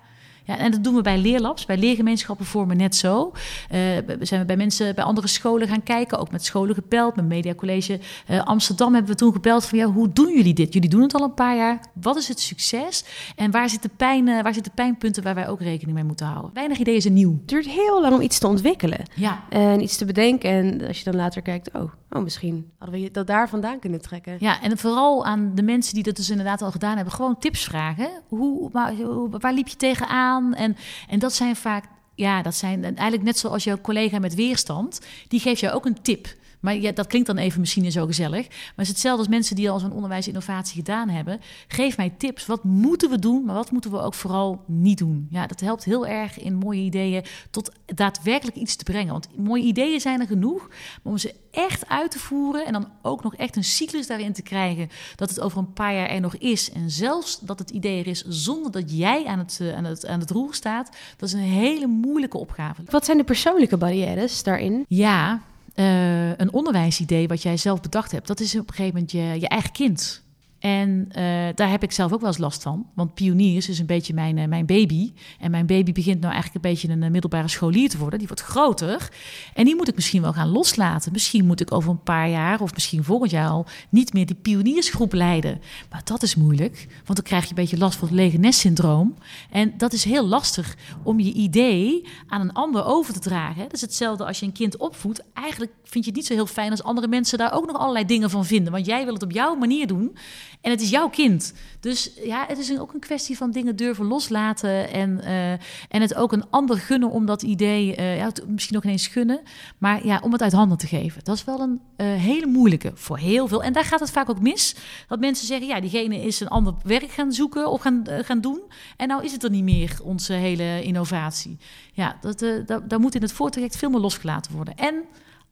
Ja, 0.45 0.58
en 0.58 0.71
dat 0.71 0.84
doen 0.84 0.95
we 0.95 1.01
bij 1.01 1.17
leerlabs, 1.17 1.65
bij 1.65 1.77
leergemeenschappen 1.77 2.45
vormen 2.45 2.77
net 2.77 2.95
zo. 2.95 3.31
Uh, 3.71 3.79
zijn 4.19 4.39
we 4.39 4.45
bij 4.45 4.58
mensen 4.58 4.95
bij 4.95 5.03
andere 5.03 5.27
scholen 5.27 5.67
gaan 5.67 5.84
kijken, 5.84 6.19
ook 6.19 6.31
met 6.31 6.45
scholen 6.45 6.75
gebeld, 6.75 7.15
met 7.15 7.25
Mediacollege 7.25 7.99
uh, 8.29 8.43
Amsterdam 8.43 8.93
hebben 8.93 9.12
we 9.12 9.17
toen 9.17 9.34
gebeld 9.34 9.65
van 9.65 9.77
ja, 9.77 9.86
hoe 9.86 10.12
doen 10.13 10.36
jullie 10.36 10.53
dit? 10.53 10.73
Jullie 10.73 10.89
doen 10.89 11.01
het 11.01 11.13
al 11.13 11.23
een 11.23 11.34
paar 11.34 11.55
jaar. 11.55 11.79
Wat 11.93 12.15
is 12.15 12.27
het 12.27 12.39
succes? 12.39 13.05
En 13.36 13.51
waar 13.51 13.69
zitten 13.69 13.89
pijn, 13.97 14.27
uh, 14.27 14.41
waar 14.41 14.53
zitten 14.53 14.71
pijnpunten 14.71 15.23
waar 15.23 15.36
wij 15.36 15.47
ook 15.47 15.62
rekening 15.62 15.95
mee 15.95 16.03
moeten 16.05 16.25
houden? 16.25 16.53
Weinig 16.53 16.77
ideeën 16.77 17.01
zijn 17.01 17.13
nieuw. 17.13 17.31
Het 17.31 17.47
duurt 17.47 17.67
heel 17.67 18.01
lang 18.01 18.13
om 18.13 18.21
iets 18.21 18.39
te 18.39 18.47
ontwikkelen. 18.47 18.99
Ja. 19.15 19.43
En 19.49 19.81
iets 19.81 19.97
te 19.97 20.05
bedenken. 20.05 20.49
En 20.49 20.88
als 20.88 20.97
je 20.97 21.03
dan 21.03 21.15
later 21.15 21.41
kijkt, 21.41 21.73
oh, 21.73 21.91
oh 22.10 22.23
misschien 22.23 22.71
hadden 22.77 23.01
we 23.01 23.12
dat 23.12 23.27
daar 23.27 23.49
vandaan 23.49 23.79
kunnen 23.79 24.01
trekken. 24.01 24.38
Ja, 24.39 24.62
en 24.62 24.77
vooral 24.77 25.25
aan 25.25 25.51
de 25.55 25.63
mensen 25.63 25.93
die 25.93 26.03
dat 26.03 26.15
dus 26.15 26.29
inderdaad 26.29 26.62
al 26.62 26.71
gedaan 26.71 26.95
hebben, 26.95 27.13
gewoon 27.13 27.38
tips 27.39 27.63
vragen. 27.63 28.10
Hoe, 28.27 28.69
maar, 28.71 28.93
waar 29.29 29.53
liep 29.53 29.67
je 29.67 29.75
tegenaan? 29.75 30.35
En, 30.36 30.78
en 31.10 31.19
dat 31.19 31.34
zijn 31.34 31.56
vaak, 31.56 31.86
ja, 32.15 32.41
dat 32.41 32.56
zijn 32.56 32.84
eigenlijk 32.84 33.24
net 33.24 33.38
zoals 33.38 33.63
jouw 33.63 33.82
collega 33.82 34.19
met 34.19 34.36
weerstand, 34.36 35.02
die 35.28 35.39
geeft 35.39 35.60
jou 35.60 35.76
ook 35.76 35.86
een 35.86 36.02
tip. 36.02 36.36
Maar 36.65 36.75
ja, 36.75 36.91
dat 36.91 37.08
klinkt 37.08 37.28
dan 37.28 37.38
even 37.38 37.60
misschien 37.60 37.91
zo 37.91 38.06
gezellig. 38.06 38.47
Maar 38.47 38.71
het 38.75 38.86
is 38.86 38.88
hetzelfde 38.88 39.19
als 39.19 39.28
mensen 39.28 39.56
die 39.56 39.69
al 39.69 39.80
zo'n 39.80 39.91
onderwijsinnovatie 39.91 40.75
gedaan 40.75 41.10
hebben. 41.10 41.39
Geef 41.67 41.97
mij 41.97 42.10
tips. 42.17 42.45
Wat 42.45 42.63
moeten 42.63 43.10
we 43.10 43.19
doen, 43.19 43.45
maar 43.45 43.56
wat 43.56 43.71
moeten 43.71 43.91
we 43.91 43.99
ook 43.99 44.13
vooral 44.13 44.63
niet 44.67 44.97
doen? 44.97 45.28
Ja, 45.30 45.47
dat 45.47 45.60
helpt 45.60 45.84
heel 45.84 46.08
erg 46.08 46.39
in 46.39 46.56
mooie 46.56 46.82
ideeën 46.82 47.23
tot 47.49 47.71
daadwerkelijk 47.86 48.58
iets 48.58 48.75
te 48.75 48.84
brengen. 48.84 49.12
Want 49.12 49.28
mooie 49.38 49.63
ideeën 49.63 49.99
zijn 49.99 50.19
er 50.19 50.28
genoeg. 50.28 50.67
Maar 51.04 51.13
om 51.13 51.17
ze 51.17 51.36
echt 51.51 51.89
uit 51.89 52.12
te 52.12 52.19
voeren 52.19 52.65
en 52.65 52.73
dan 52.73 52.88
ook 53.01 53.23
nog 53.23 53.36
echt 53.36 53.56
een 53.56 53.63
cyclus 53.63 54.08
daarin 54.08 54.34
te 54.34 54.41
krijgen. 54.41 54.89
Dat 55.15 55.30
het 55.30 55.39
over 55.39 55.58
een 55.58 55.73
paar 55.73 55.93
jaar 55.93 56.10
er 56.10 56.21
nog 56.21 56.36
is. 56.36 56.71
En 56.71 56.91
zelfs 56.91 57.39
dat 57.39 57.60
het 57.60 57.69
idee 57.69 57.99
er 57.99 58.08
is 58.08 58.23
zonder 58.28 58.71
dat 58.71 58.97
jij 58.97 59.25
aan 59.25 59.39
het, 59.39 59.62
aan 59.75 59.84
het, 59.84 60.06
aan 60.06 60.19
het 60.19 60.32
roer 60.32 60.54
staat. 60.54 60.89
Dat 61.17 61.30
is 61.30 61.34
een 61.34 61.39
hele 61.39 61.88
moeilijke 61.88 62.38
opgave. 62.38 62.82
Wat 62.86 63.06
zijn 63.06 63.17
de 63.17 63.23
persoonlijke 63.23 63.78
barrières 63.78 64.43
daarin? 64.43 64.86
Ja, 64.88 65.41
uh, 65.75 66.38
een 66.38 66.53
onderwijsidee 66.53 67.27
wat 67.27 67.41
jij 67.41 67.57
zelf 67.57 67.81
bedacht 67.81 68.11
hebt, 68.11 68.27
dat 68.27 68.39
is 68.39 68.55
op 68.55 68.67
een 68.67 68.75
gegeven 68.75 68.93
moment 68.93 69.11
je, 69.11 69.39
je 69.39 69.47
eigen 69.47 69.71
kind. 69.71 70.23
En 70.65 71.08
uh, 71.10 71.15
daar 71.56 71.69
heb 71.69 71.84
ik 71.84 71.91
zelf 71.91 72.13
ook 72.13 72.19
wel 72.19 72.30
eens 72.30 72.38
last 72.38 72.62
van. 72.62 72.86
Want 72.93 73.13
pioniers 73.13 73.69
is 73.69 73.80
een 73.80 73.86
beetje 73.86 74.13
mijn, 74.13 74.38
uh, 74.38 74.45
mijn 74.45 74.65
baby. 74.65 75.13
En 75.39 75.51
mijn 75.51 75.65
baby 75.65 75.91
begint 75.91 76.19
nou 76.19 76.34
eigenlijk 76.34 76.65
een 76.65 76.71
beetje 76.71 76.89
een 76.89 77.12
middelbare 77.12 77.47
scholier 77.47 77.89
te 77.89 77.97
worden. 77.97 78.19
Die 78.19 78.28
wordt 78.28 78.43
groter. 78.43 79.10
En 79.54 79.65
die 79.65 79.75
moet 79.75 79.88
ik 79.88 79.95
misschien 79.95 80.21
wel 80.21 80.34
gaan 80.34 80.47
loslaten. 80.47 81.12
Misschien 81.12 81.45
moet 81.45 81.62
ik 81.62 81.73
over 81.73 81.89
een 81.89 82.04
paar 82.04 82.30
jaar 82.30 82.62
of 82.62 82.73
misschien 82.73 83.04
volgend 83.04 83.32
jaar 83.32 83.49
al 83.49 83.65
niet 83.89 84.13
meer 84.13 84.25
die 84.25 84.36
pioniersgroep 84.36 85.13
leiden. 85.13 85.62
Maar 85.89 86.01
dat 86.04 86.23
is 86.23 86.36
moeilijk. 86.36 86.88
Want 87.06 87.15
dan 87.17 87.23
krijg 87.23 87.43
je 87.43 87.49
een 87.49 87.56
beetje 87.56 87.78
last 87.78 87.97
van 87.97 88.08
het 88.08 88.17
lege 88.17 88.38
nest-syndroom. 88.38 89.15
En 89.49 89.73
dat 89.78 89.93
is 89.93 90.04
heel 90.04 90.28
lastig 90.28 90.75
om 91.04 91.19
je 91.19 91.34
idee 91.34 92.08
aan 92.28 92.41
een 92.41 92.54
ander 92.54 92.86
over 92.86 93.13
te 93.13 93.19
dragen. 93.19 93.63
Dat 93.63 93.73
is 93.73 93.82
hetzelfde 93.82 94.25
als 94.25 94.39
je 94.39 94.45
een 94.45 94.51
kind 94.51 94.78
opvoedt. 94.78 95.23
Eigenlijk 95.34 95.71
vind 95.84 96.04
je 96.04 96.10
het 96.10 96.19
niet 96.19 96.30
zo 96.30 96.34
heel 96.34 96.45
fijn 96.45 96.71
als 96.71 96.84
andere 96.84 97.08
mensen 97.08 97.38
daar 97.38 97.54
ook 97.54 97.67
nog 97.67 97.78
allerlei 97.78 98.06
dingen 98.06 98.30
van 98.30 98.45
vinden. 98.45 98.71
Want 98.71 98.86
jij 98.86 99.04
wil 99.04 99.13
het 99.13 99.23
op 99.23 99.32
jouw 99.32 99.56
manier 99.56 99.88
doen. 99.88 100.17
En 100.61 100.71
het 100.71 100.81
is 100.81 100.89
jouw 100.89 101.09
kind. 101.09 101.53
Dus 101.79 102.11
ja, 102.23 102.45
het 102.47 102.57
is 102.57 102.79
ook 102.79 102.93
een 102.93 102.99
kwestie 102.99 103.37
van 103.37 103.51
dingen 103.51 103.75
durven 103.75 104.05
loslaten. 104.05 104.91
En, 104.91 105.19
uh, 105.23 105.51
en 105.51 105.61
het 106.01 106.15
ook 106.15 106.31
een 106.31 106.49
ander 106.49 106.77
gunnen 106.77 107.09
om 107.09 107.25
dat 107.25 107.41
idee, 107.41 107.97
uh, 107.97 108.17
ja, 108.17 108.31
misschien 108.47 108.77
ook 108.77 108.83
ineens 108.83 109.07
gunnen. 109.07 109.41
Maar 109.77 110.05
ja, 110.05 110.19
om 110.23 110.31
het 110.31 110.41
uit 110.41 110.53
handen 110.53 110.77
te 110.77 110.87
geven. 110.87 111.23
Dat 111.23 111.35
is 111.35 111.43
wel 111.43 111.59
een 111.59 111.81
uh, 111.97 112.07
hele 112.07 112.45
moeilijke 112.47 112.91
voor 112.93 113.17
heel 113.17 113.47
veel. 113.47 113.63
En 113.63 113.73
daar 113.73 113.85
gaat 113.85 113.99
het 113.99 114.11
vaak 114.11 114.29
ook 114.29 114.41
mis. 114.41 114.75
Dat 115.07 115.19
mensen 115.19 115.47
zeggen, 115.47 115.67
ja, 115.67 115.79
diegene 115.79 116.21
is 116.21 116.39
een 116.39 116.47
ander 116.47 116.73
werk 116.83 117.11
gaan 117.11 117.31
zoeken 117.31 117.69
of 117.69 117.81
gaan, 117.81 118.03
gaan 118.07 118.41
doen. 118.41 118.61
En 118.97 119.07
nou 119.07 119.23
is 119.23 119.31
het 119.31 119.43
er 119.43 119.49
niet 119.49 119.63
meer, 119.63 119.99
onze 120.03 120.33
hele 120.33 120.83
innovatie. 120.83 121.57
Ja, 121.93 122.17
dat, 122.21 122.39
dat, 122.65 122.89
daar 122.89 122.99
moet 122.99 123.15
in 123.15 123.21
het 123.21 123.31
voortraject 123.31 123.77
veel 123.77 123.89
meer 123.89 123.99
losgelaten 123.99 124.51
worden. 124.51 124.75
En 124.75 125.03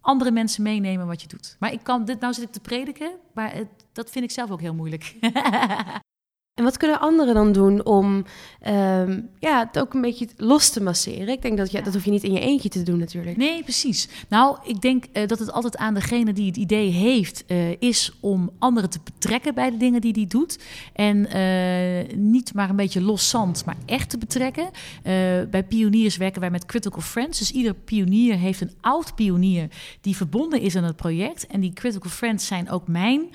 andere 0.02 0.32
mensen 0.32 0.64
meenemen 0.64 1.08
wat 1.08 1.22
je 1.22 1.28
doet. 1.28 1.56
Maar 1.60 1.74
ik 1.74 1.84
kan 1.84 2.06
dit, 2.06 2.20
nou 2.20 2.34
zit 2.34 2.44
ik 2.44 2.52
te 2.52 2.60
prediken, 2.60 3.12
maar 3.34 3.54
het, 3.54 3.83
dat 3.94 4.10
vind 4.10 4.26
ik 4.26 4.32
zelf 4.32 4.52
ook 4.52 4.62
heel 4.62 4.74
moeilijk. 4.74 5.16
En 6.54 6.64
wat 6.64 6.78
kunnen 6.78 7.00
anderen 7.00 7.34
dan 7.34 7.52
doen 7.52 7.86
om 7.86 8.26
um, 8.68 9.30
ja, 9.40 9.60
het 9.60 9.80
ook 9.80 9.94
een 9.94 10.02
beetje 10.02 10.28
los 10.38 10.70
te 10.70 10.82
masseren? 10.82 11.28
Ik 11.28 11.42
denk 11.42 11.58
dat 11.58 11.72
ja, 11.72 11.82
dat 11.82 11.94
hoef 11.94 12.06
je 12.06 12.12
niet 12.12 12.24
in 12.24 12.32
je 12.32 12.40
eentje 12.40 12.70
te 12.70 12.84
doen 12.84 13.00
natuurlijk. 13.00 13.38
Nee, 13.38 13.64
precies. 13.64 14.10
Nou, 14.30 14.58
ik 14.64 14.82
denk 14.82 15.06
uh, 15.14 15.28
dat 15.28 15.40
het 15.40 15.52
altijd 15.52 15.78
aan 15.78 15.94
degene 15.94 16.34
die 16.34 16.48
het 16.48 16.58
idee 16.58 16.90
heeft 16.90 17.44
uh, 17.48 17.70
is 17.80 18.18
om 18.22 18.52
anderen 18.60 18.90
te 18.90 19.00
betrekken 19.04 19.54
bij 19.54 19.70
de 19.70 19.78
dingen 19.78 20.02
die 20.02 20.14
die 20.14 20.28
doet. 20.28 20.60
En 20.94 21.38
uh, 21.38 22.16
niet 22.16 22.54
maar 22.54 22.70
een 22.70 22.76
beetje 22.76 23.02
los 23.02 23.30
zand, 23.30 23.66
maar 23.66 23.78
echt 23.86 24.10
te 24.10 24.18
betrekken. 24.18 24.70
bij 25.52 25.66
pioniers 25.68 26.18
werken 26.18 26.42
wij 26.42 26.52
met 26.52 26.66
Critical 26.66 27.02
Friends. 27.02 27.40
Dus 27.40 27.52
ieder 27.52 27.74
pionier 27.74 28.38
heeft 28.38 28.62
een 28.62 28.74
oud 28.82 29.16
pionier 29.16 29.68
die 30.02 30.16
verbonden 30.16 30.62
is 30.62 30.76
aan 30.76 30.84
het 30.84 30.96
project. 30.96 31.48
En 31.48 31.60
die 31.60 31.74
Critical 31.74 32.12
Friends 32.12 32.48
zijn 32.48 32.70
ook 32.70 32.88
mijn, 32.88 33.30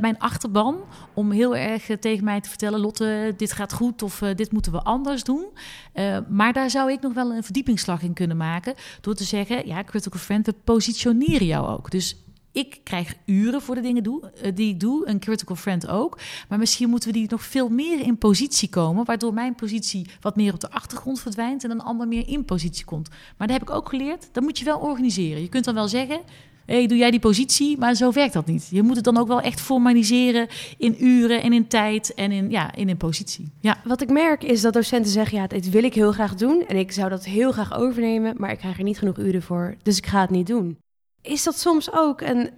mijn 0.00 0.18
achterban 0.18 0.76
om 1.14 1.30
heel 1.30 1.56
erg 1.56 1.86
tegen 2.00 2.24
mij 2.24 2.37
te 2.42 2.48
vertellen: 2.48 2.80
Lotte, 2.80 3.34
dit 3.36 3.52
gaat 3.52 3.72
goed 3.72 4.02
of 4.02 4.20
uh, 4.20 4.34
dit 4.34 4.52
moeten 4.52 4.72
we 4.72 4.82
anders 4.82 5.24
doen. 5.24 5.46
Uh, 5.94 6.18
maar 6.28 6.52
daar 6.52 6.70
zou 6.70 6.92
ik 6.92 7.00
nog 7.00 7.12
wel 7.12 7.32
een 7.32 7.44
verdiepingsslag 7.44 8.02
in 8.02 8.12
kunnen 8.12 8.36
maken. 8.36 8.74
Door 9.00 9.14
te 9.14 9.24
zeggen: 9.24 9.66
ja, 9.66 9.84
Critical 9.84 10.20
Friend, 10.20 10.46
we 10.46 10.54
positioneren 10.64 11.46
jou 11.46 11.68
ook. 11.68 11.90
Dus 11.90 12.16
ik 12.52 12.80
krijg 12.84 13.14
uren 13.24 13.62
voor 13.62 13.74
de 13.74 13.80
dingen 13.80 14.02
doe, 14.02 14.32
uh, 14.44 14.50
die 14.54 14.72
ik 14.72 14.80
doe, 14.80 15.08
een 15.08 15.18
critical 15.18 15.56
friend 15.56 15.88
ook. 15.88 16.18
Maar 16.48 16.58
misschien 16.58 16.88
moeten 16.88 17.12
we 17.12 17.18
die 17.18 17.30
nog 17.30 17.42
veel 17.42 17.68
meer 17.68 18.00
in 18.00 18.18
positie 18.18 18.68
komen, 18.68 19.04
waardoor 19.04 19.34
mijn 19.34 19.54
positie 19.54 20.10
wat 20.20 20.36
meer 20.36 20.52
op 20.54 20.60
de 20.60 20.70
achtergrond 20.70 21.20
verdwijnt 21.20 21.64
en 21.64 21.70
een 21.70 21.80
ander 21.80 22.08
meer 22.08 22.28
in 22.28 22.44
positie 22.44 22.84
komt. 22.84 23.08
Maar 23.08 23.46
daar 23.46 23.58
heb 23.58 23.68
ik 23.68 23.74
ook 23.74 23.88
geleerd, 23.88 24.28
dat 24.32 24.42
moet 24.42 24.58
je 24.58 24.64
wel 24.64 24.78
organiseren. 24.78 25.42
Je 25.42 25.48
kunt 25.48 25.64
dan 25.64 25.74
wel 25.74 25.88
zeggen, 25.88 26.20
hey, 26.68 26.86
doe 26.86 26.98
jij 26.98 27.10
die 27.10 27.20
positie? 27.20 27.78
Maar 27.78 27.94
zo 27.94 28.12
werkt 28.12 28.32
dat 28.32 28.46
niet. 28.46 28.68
Je 28.70 28.82
moet 28.82 28.96
het 28.96 29.04
dan 29.04 29.16
ook 29.16 29.28
wel 29.28 29.40
echt 29.40 29.60
formaliseren 29.60 30.48
in 30.78 31.04
uren 31.04 31.42
en 31.42 31.52
in 31.52 31.68
tijd 31.68 32.14
en 32.14 32.32
in, 32.32 32.50
ja, 32.50 32.74
in 32.74 32.88
een 32.88 32.96
positie. 32.96 33.52
Ja. 33.60 33.80
Wat 33.84 34.00
ik 34.00 34.10
merk 34.10 34.44
is 34.44 34.60
dat 34.60 34.72
docenten 34.72 35.12
zeggen, 35.12 35.38
ja, 35.38 35.46
dit 35.46 35.70
wil 35.70 35.84
ik 35.84 35.94
heel 35.94 36.12
graag 36.12 36.34
doen 36.34 36.64
en 36.66 36.76
ik 36.76 36.92
zou 36.92 37.08
dat 37.08 37.24
heel 37.24 37.52
graag 37.52 37.78
overnemen, 37.78 38.34
maar 38.36 38.50
ik 38.50 38.58
krijg 38.58 38.78
er 38.78 38.84
niet 38.84 38.98
genoeg 38.98 39.18
uren 39.18 39.42
voor, 39.42 39.76
dus 39.82 39.96
ik 39.96 40.06
ga 40.06 40.20
het 40.20 40.30
niet 40.30 40.46
doen. 40.46 40.78
Is 41.22 41.42
dat 41.42 41.58
soms 41.58 41.92
ook 41.92 42.20
een 42.20 42.50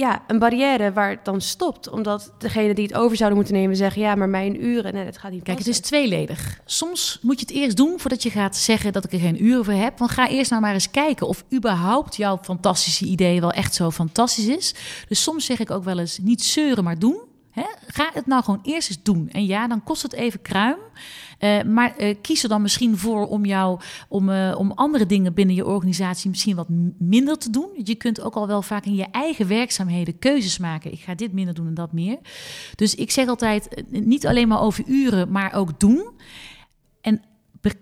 ja, 0.00 0.22
een 0.26 0.38
barrière 0.38 0.92
waar 0.92 1.10
het 1.10 1.24
dan 1.24 1.40
stopt. 1.40 1.88
Omdat 1.88 2.32
degene 2.38 2.74
die 2.74 2.86
het 2.86 2.94
over 2.94 3.16
zouden 3.16 3.38
moeten 3.38 3.56
nemen 3.56 3.76
zeggen... 3.76 4.02
ja, 4.02 4.14
maar 4.14 4.28
mijn 4.28 4.64
uren, 4.64 4.94
nee, 4.94 5.04
dat 5.04 5.18
gaat 5.18 5.30
niet 5.30 5.42
Kijk, 5.42 5.58
het 5.58 5.66
is 5.66 5.80
tweeledig. 5.80 6.60
Soms 6.64 7.18
moet 7.22 7.40
je 7.40 7.46
het 7.46 7.54
eerst 7.54 7.76
doen 7.76 8.00
voordat 8.00 8.22
je 8.22 8.30
gaat 8.30 8.56
zeggen 8.56 8.92
dat 8.92 9.04
ik 9.04 9.12
er 9.12 9.18
geen 9.18 9.44
uren 9.44 9.64
voor 9.64 9.74
heb. 9.74 9.98
Want 9.98 10.10
ga 10.10 10.28
eerst 10.28 10.50
nou 10.50 10.62
maar 10.62 10.72
eens 10.72 10.90
kijken 10.90 11.26
of 11.26 11.44
überhaupt 11.52 12.16
jouw 12.16 12.38
fantastische 12.42 13.04
idee 13.04 13.40
wel 13.40 13.52
echt 13.52 13.74
zo 13.74 13.90
fantastisch 13.90 14.46
is. 14.46 14.74
Dus 15.08 15.22
soms 15.22 15.44
zeg 15.44 15.58
ik 15.58 15.70
ook 15.70 15.84
wel 15.84 15.98
eens 15.98 16.18
niet 16.18 16.42
zeuren, 16.42 16.84
maar 16.84 16.98
doen. 16.98 17.28
Ga 17.86 18.10
het 18.12 18.26
nou 18.26 18.44
gewoon 18.44 18.60
eerst 18.62 18.88
eens 18.88 19.02
doen. 19.02 19.28
En 19.32 19.46
ja, 19.46 19.68
dan 19.68 19.82
kost 19.82 20.02
het 20.02 20.12
even 20.12 20.42
kruim. 20.42 20.78
Uh, 21.40 21.62
maar 21.62 21.94
uh, 21.98 22.14
kies 22.22 22.42
er 22.42 22.48
dan 22.48 22.62
misschien 22.62 22.98
voor 22.98 23.26
om 23.26 23.44
jou 23.44 23.80
om, 24.08 24.28
uh, 24.28 24.54
om 24.58 24.72
andere 24.72 25.06
dingen 25.06 25.34
binnen 25.34 25.54
je 25.54 25.66
organisatie 25.66 26.30
misschien 26.30 26.56
wat 26.56 26.66
minder 26.98 27.38
te 27.38 27.50
doen. 27.50 27.68
Je 27.84 27.94
kunt 27.94 28.20
ook 28.20 28.34
al 28.34 28.46
wel 28.46 28.62
vaak 28.62 28.84
in 28.84 28.94
je 28.94 29.06
eigen 29.10 29.48
werkzaamheden 29.48 30.18
keuzes 30.18 30.58
maken. 30.58 30.92
Ik 30.92 31.00
ga 31.00 31.14
dit 31.14 31.32
minder 31.32 31.54
doen 31.54 31.66
en 31.66 31.74
dat 31.74 31.92
meer. 31.92 32.18
Dus 32.74 32.94
ik 32.94 33.10
zeg 33.10 33.26
altijd 33.28 33.84
niet 33.90 34.26
alleen 34.26 34.48
maar 34.48 34.60
over 34.60 34.84
uren, 34.86 35.30
maar 35.30 35.54
ook 35.54 35.80
doen. 35.80 36.08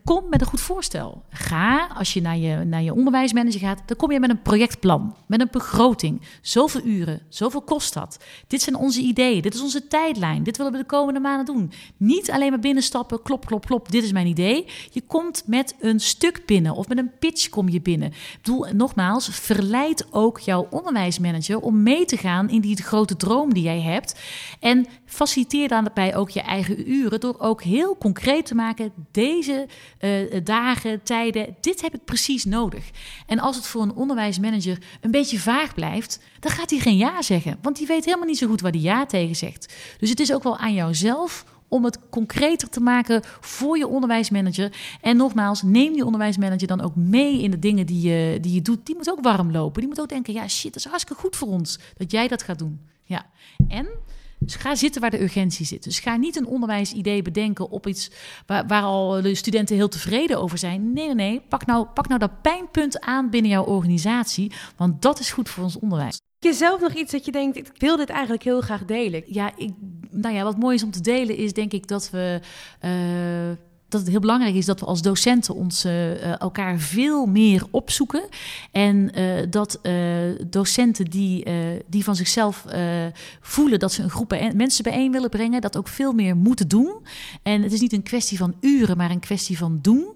Kom 0.05 0.25
met 0.31 0.41
een 0.41 0.47
goed 0.47 0.61
voorstel. 0.61 1.23
Ga, 1.31 1.87
als 1.87 2.12
je 2.12 2.21
naar 2.21 2.37
je, 2.37 2.64
naar 2.64 2.83
je 2.83 2.95
onderwijsmanager 2.95 3.61
gaat, 3.61 3.83
dan 3.87 3.97
kom 3.97 4.12
je 4.12 4.21
met 4.21 4.31
een 4.31 4.43
projectplan, 4.43 5.17
met 5.27 5.41
een 5.41 5.49
begroting. 5.51 6.21
Zoveel 6.41 6.81
uren, 6.85 7.21
zoveel 7.29 7.61
kost 7.61 7.95
dat. 7.95 8.19
Dit 8.47 8.62
zijn 8.62 8.77
onze 8.77 9.01
ideeën, 9.01 9.43
dit 9.43 9.55
is 9.55 9.61
onze 9.61 9.88
tijdlijn, 9.88 10.43
dit 10.43 10.57
willen 10.57 10.73
we 10.73 10.79
de 10.79 10.85
komende 10.85 11.21
maanden 11.21 11.47
doen. 11.47 11.73
Niet 11.97 12.31
alleen 12.31 12.51
maar 12.51 12.59
binnenstappen, 12.59 13.23
klop, 13.23 13.47
klop, 13.47 13.67
klop, 13.67 13.91
dit 13.91 14.03
is 14.03 14.12
mijn 14.12 14.27
idee. 14.27 14.67
Je 14.91 15.01
komt 15.01 15.43
met 15.47 15.75
een 15.81 16.01
stuk 16.01 16.43
binnen 16.47 16.75
of 16.75 16.88
met 16.88 16.99
een 16.99 17.12
pitch 17.19 17.49
kom 17.49 17.69
je 17.69 17.81
binnen. 17.81 18.12
Ik 18.43 18.73
nogmaals, 18.73 19.29
verleid 19.29 20.07
ook 20.11 20.38
jouw 20.38 20.67
onderwijsmanager 20.71 21.61
om 21.61 21.83
mee 21.83 22.05
te 22.05 22.17
gaan 22.17 22.51
in 22.51 22.61
die 22.61 22.83
grote 22.83 23.17
droom 23.17 23.55
die 23.55 23.62
jij 23.62 23.81
hebt. 23.81 24.21
En 24.61 24.87
faciliteer 25.07 25.69
daarbij 25.69 26.17
ook 26.17 26.31
je 26.31 26.41
eigen 26.41 26.91
uren 26.91 27.21
door 27.21 27.37
ook 27.38 27.62
heel 27.62 27.97
concreet 27.97 28.47
te 28.47 28.55
maken, 28.55 28.93
deze 29.11 29.67
uh, 30.01 30.41
dagen, 30.45 31.03
tijden. 31.03 31.57
Dit 31.61 31.81
heb 31.81 31.95
ik 31.95 32.05
precies 32.05 32.45
nodig. 32.45 32.91
En 33.27 33.39
als 33.39 33.57
het 33.57 33.67
voor 33.67 33.83
een 33.83 33.95
onderwijsmanager 33.95 34.79
een 35.01 35.11
beetje 35.11 35.39
vaag 35.39 35.75
blijft, 35.75 36.21
dan 36.41 36.51
gaat 36.51 36.71
hij 36.71 36.79
geen 36.79 36.97
ja 36.97 37.23
zeggen. 37.23 37.59
Want 37.63 37.77
die 37.77 37.87
weet 37.87 38.05
helemaal 38.05 38.27
niet 38.27 38.39
zo 38.39 38.47
goed 38.47 38.61
waar 38.61 38.73
hij 38.73 38.81
ja 38.81 39.07
tegen 39.07 39.37
zegt. 39.37 39.75
Dus 39.99 40.11
het 40.11 40.21
is 40.21 40.33
ook 40.33 40.43
wel 40.43 40.57
aan 40.59 40.75
jouzelf 40.75 41.45
om 41.69 41.85
het 41.85 41.99
concreter 42.11 42.69
te 42.69 42.81
maken 42.81 43.23
voor 43.41 43.79
je 43.79 43.87
onderwijsmanager. 43.87 44.73
En 45.01 45.17
nogmaals, 45.17 45.63
neem 45.63 45.93
die 45.93 46.05
onderwijsmanager 46.05 46.67
dan 46.67 46.81
ook 46.81 46.97
mee 46.97 47.43
in 47.43 47.51
de 47.51 47.59
dingen 47.59 47.87
die 47.87 48.01
je, 48.01 48.39
die 48.41 48.53
je 48.53 48.63
doet. 48.63 48.87
Die 48.87 48.97
moet 48.97 49.11
ook 49.11 49.23
warm 49.23 49.53
lopen. 49.53 49.81
Die 49.81 49.89
moet 49.89 50.01
ook 50.01 50.09
denken, 50.09 50.33
ja 50.33 50.49
shit, 50.49 50.73
dat 50.73 50.85
is 50.85 50.91
hartstikke 50.91 51.23
goed 51.23 51.37
voor 51.37 51.49
ons 51.49 51.79
dat 51.97 52.11
jij 52.11 52.29
dat 52.29 52.43
gaat 52.43 52.59
doen. 52.59 52.81
Ja. 53.05 53.27
En 53.69 53.89
dus 54.38 54.55
ga 54.55 54.74
zitten 54.74 55.01
waar 55.01 55.11
de 55.11 55.22
urgentie 55.22 55.66
zit. 55.66 55.85
Dus 55.85 55.98
ga 55.98 56.16
niet 56.16 56.37
een 56.37 56.46
onderwijsidee 56.46 57.22
bedenken 57.22 57.70
op 57.70 57.87
iets 57.87 58.11
waar, 58.46 58.66
waar, 58.66 58.83
al 58.83 59.22
de 59.22 59.35
studenten 59.35 59.77
heel 59.77 59.88
tevreden 59.88 60.40
over 60.40 60.59
zijn. 60.59 60.92
Nee, 60.92 61.07
nee, 61.07 61.14
nee. 61.14 61.40
Pak 61.48 61.66
nou, 61.66 61.87
pak 61.87 62.09
nou 62.09 62.20
dat 62.20 62.42
pijnpunt 62.42 63.01
aan 63.01 63.31
binnen 63.31 63.51
jouw 63.51 63.64
organisatie, 63.64 64.53
want 64.77 65.03
dat 65.03 65.18
is 65.18 65.31
goed 65.31 65.48
voor 65.48 65.64
ons 65.64 65.79
onderwijs. 65.79 66.20
Heb 66.38 66.53
je 66.53 66.59
zelf 66.59 66.81
nog 66.81 66.92
iets 66.92 67.12
dat 67.12 67.24
je 67.24 67.33
denkt, 67.33 67.57
ik 67.57 67.70
wil 67.77 67.96
dit 67.96 68.09
eigenlijk 68.09 68.42
heel 68.42 68.61
graag 68.61 68.85
delen? 68.85 69.22
Ja, 69.27 69.53
ik, 69.57 69.72
nou 70.11 70.35
ja, 70.35 70.42
wat 70.42 70.59
mooi 70.59 70.74
is 70.74 70.83
om 70.83 70.90
te 70.90 71.01
delen 71.01 71.37
is 71.37 71.53
denk 71.53 71.72
ik 71.72 71.87
dat 71.87 72.11
we... 72.11 72.40
Uh, 72.85 73.68
dat 73.88 74.01
het 74.01 74.11
heel 74.11 74.20
belangrijk 74.20 74.55
is 74.55 74.66
dat 74.66 74.81
we 74.81 74.87
als 74.87 75.03
docenten 75.03 75.55
ons 75.55 75.85
uh, 75.85 76.40
elkaar 76.40 76.79
veel 76.79 77.27
meer 77.27 77.64
opzoeken. 77.70 78.22
En 78.72 79.11
uh, 79.18 79.46
dat 79.51 79.81
docenten 80.46 81.05
die, 81.05 81.46
die 81.87 82.05
van 82.05 82.16
zichzelf 82.16 82.64
voelen 83.40 83.79
dat 83.79 83.92
ze 83.92 84.03
een 84.03 84.11
groep 84.11 84.53
mensen 84.55 84.85
bijeen 84.85 85.12
willen 85.12 85.31
brengen, 85.31 85.61
dat 85.61 85.77
ook 85.77 85.88
veel 85.88 86.12
meer 86.12 86.37
moeten 86.37 86.68
doen. 86.68 86.92
En 87.42 87.62
het 87.62 87.72
is 87.72 87.81
niet 87.81 87.92
een 87.92 88.03
kwestie 88.03 88.38
van 88.38 88.55
uren, 88.61 88.96
maar 88.96 89.11
een 89.11 89.20
kwestie 89.20 89.59
van 89.59 89.79
doen. 89.83 90.07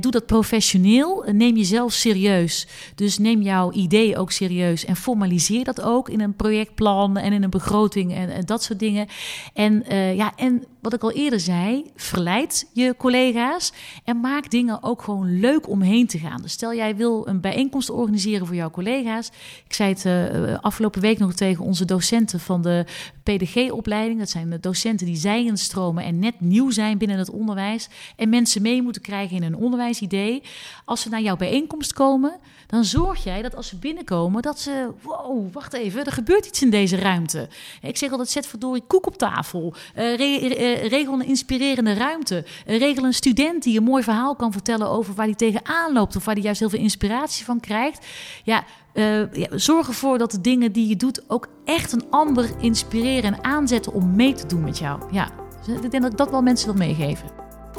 doe 0.00 0.10
dat 0.10 0.26
professioneel. 0.26 1.24
Neem 1.32 1.56
jezelf 1.56 1.92
serieus. 1.92 2.66
Dus 2.94 3.18
neem 3.18 3.42
jouw 3.42 3.72
idee 3.72 4.16
ook 4.16 4.30
serieus 4.30 4.84
en 4.84 4.96
formaliseer 4.96 5.64
dat 5.64 5.80
ook 5.80 6.08
in 6.08 6.20
een 6.20 6.36
projectplan 6.36 7.16
en 7.16 7.32
in 7.32 7.42
een 7.42 7.50
begroting 7.50 8.14
en, 8.14 8.30
en 8.30 8.44
dat 8.44 8.62
soort 8.62 8.78
dingen. 8.78 9.06
En 9.54 9.84
ja, 10.16 10.32
en 10.36 10.64
wat 10.82 10.92
ik 10.92 11.02
al 11.02 11.12
eerder 11.12 11.40
zei, 11.40 11.90
verleid 11.96 12.68
je 12.72 12.94
collega's 12.98 13.72
en 14.04 14.20
maak 14.20 14.50
dingen 14.50 14.82
ook 14.82 15.02
gewoon 15.02 15.40
leuk 15.40 15.68
omheen 15.68 16.06
te 16.06 16.18
gaan. 16.18 16.42
Dus 16.42 16.52
stel 16.52 16.74
jij 16.74 16.96
wil 16.96 17.28
een 17.28 17.40
bijeenkomst 17.40 17.90
organiseren 17.90 18.46
voor 18.46 18.56
jouw 18.56 18.70
collega's. 18.70 19.30
Ik 19.66 19.72
zei 19.74 19.92
het 19.92 20.04
uh, 20.04 20.58
afgelopen 20.60 21.00
week 21.00 21.18
nog 21.18 21.32
tegen 21.32 21.64
onze 21.64 21.84
docenten 21.84 22.40
van 22.40 22.62
de 22.62 22.84
PDG-opleiding. 23.22 24.18
Dat 24.18 24.30
zijn 24.30 24.50
de 24.50 24.60
docenten 24.60 25.06
die 25.06 25.16
zij 25.16 25.44
instromen 25.44 26.04
en 26.04 26.18
net 26.18 26.40
nieuw 26.40 26.70
zijn 26.70 26.98
binnen 26.98 27.18
het 27.18 27.30
onderwijs. 27.30 27.88
En 28.16 28.28
mensen 28.28 28.62
mee 28.62 28.82
moeten 28.82 29.02
krijgen 29.02 29.36
in 29.36 29.42
een 29.42 29.56
onderwijsidee. 29.56 30.42
Als 30.84 31.00
ze 31.00 31.08
naar 31.08 31.22
jouw 31.22 31.36
bijeenkomst 31.36 31.92
komen, 31.92 32.40
dan 32.66 32.84
zorg 32.84 33.24
jij 33.24 33.42
dat 33.42 33.56
als 33.56 33.68
ze 33.68 33.76
binnenkomen, 33.76 34.42
dat 34.42 34.60
ze, 34.60 34.90
wow, 35.02 35.52
wacht 35.52 35.72
even, 35.72 36.04
er 36.04 36.12
gebeurt 36.12 36.46
iets 36.46 36.62
in 36.62 36.70
deze 36.70 36.96
ruimte. 36.96 37.48
Ik 37.82 37.96
zeg 37.96 38.10
altijd, 38.10 38.28
zet 38.28 38.46
verdorie 38.46 38.82
koek 38.86 39.06
op 39.06 39.16
tafel. 39.16 39.74
Uh, 39.96 40.71
regel 40.72 41.14
een 41.14 41.26
inspirerende 41.26 41.94
ruimte. 41.94 42.44
regel 42.66 43.04
een 43.04 43.14
student 43.14 43.62
die 43.62 43.78
een 43.78 43.84
mooi 43.84 44.02
verhaal 44.02 44.36
kan 44.36 44.52
vertellen 44.52 44.88
over 44.88 45.14
waar 45.14 45.26
hij 45.26 45.34
tegenaan 45.34 45.92
loopt 45.92 46.16
of 46.16 46.24
waar 46.24 46.34
hij 46.34 46.42
juist 46.42 46.60
heel 46.60 46.70
veel 46.70 46.78
inspiratie 46.78 47.44
van 47.44 47.60
krijgt. 47.60 48.06
Ja, 48.44 48.64
uh, 48.94 49.32
ja, 49.32 49.48
zorg 49.58 49.88
ervoor 49.88 50.18
dat 50.18 50.30
de 50.30 50.40
dingen 50.40 50.72
die 50.72 50.88
je 50.88 50.96
doet 50.96 51.30
ook 51.30 51.48
echt 51.64 51.92
een 51.92 52.04
ander 52.10 52.50
inspireren 52.60 53.34
en 53.34 53.44
aanzetten 53.44 53.92
om 53.92 54.14
mee 54.14 54.32
te 54.32 54.46
doen 54.46 54.64
met 54.64 54.78
jou. 54.78 55.00
Ja, 55.12 55.28
dus 55.66 55.74
ik 55.74 55.90
denk 55.90 56.02
dat 56.02 56.12
ik 56.12 56.18
dat 56.18 56.30
wel 56.30 56.42
mensen 56.42 56.66
wil 56.66 56.86
meegeven. 56.86 57.28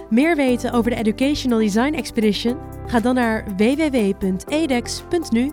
Meer 0.09 0.35
weten 0.35 0.71
over 0.71 0.91
de 0.91 0.97
Educational 0.97 1.59
Design 1.59 1.93
Expedition? 1.93 2.57
Ga 2.87 2.99
dan 2.99 3.15
naar 3.15 3.45
www.edex.nu 3.57 5.51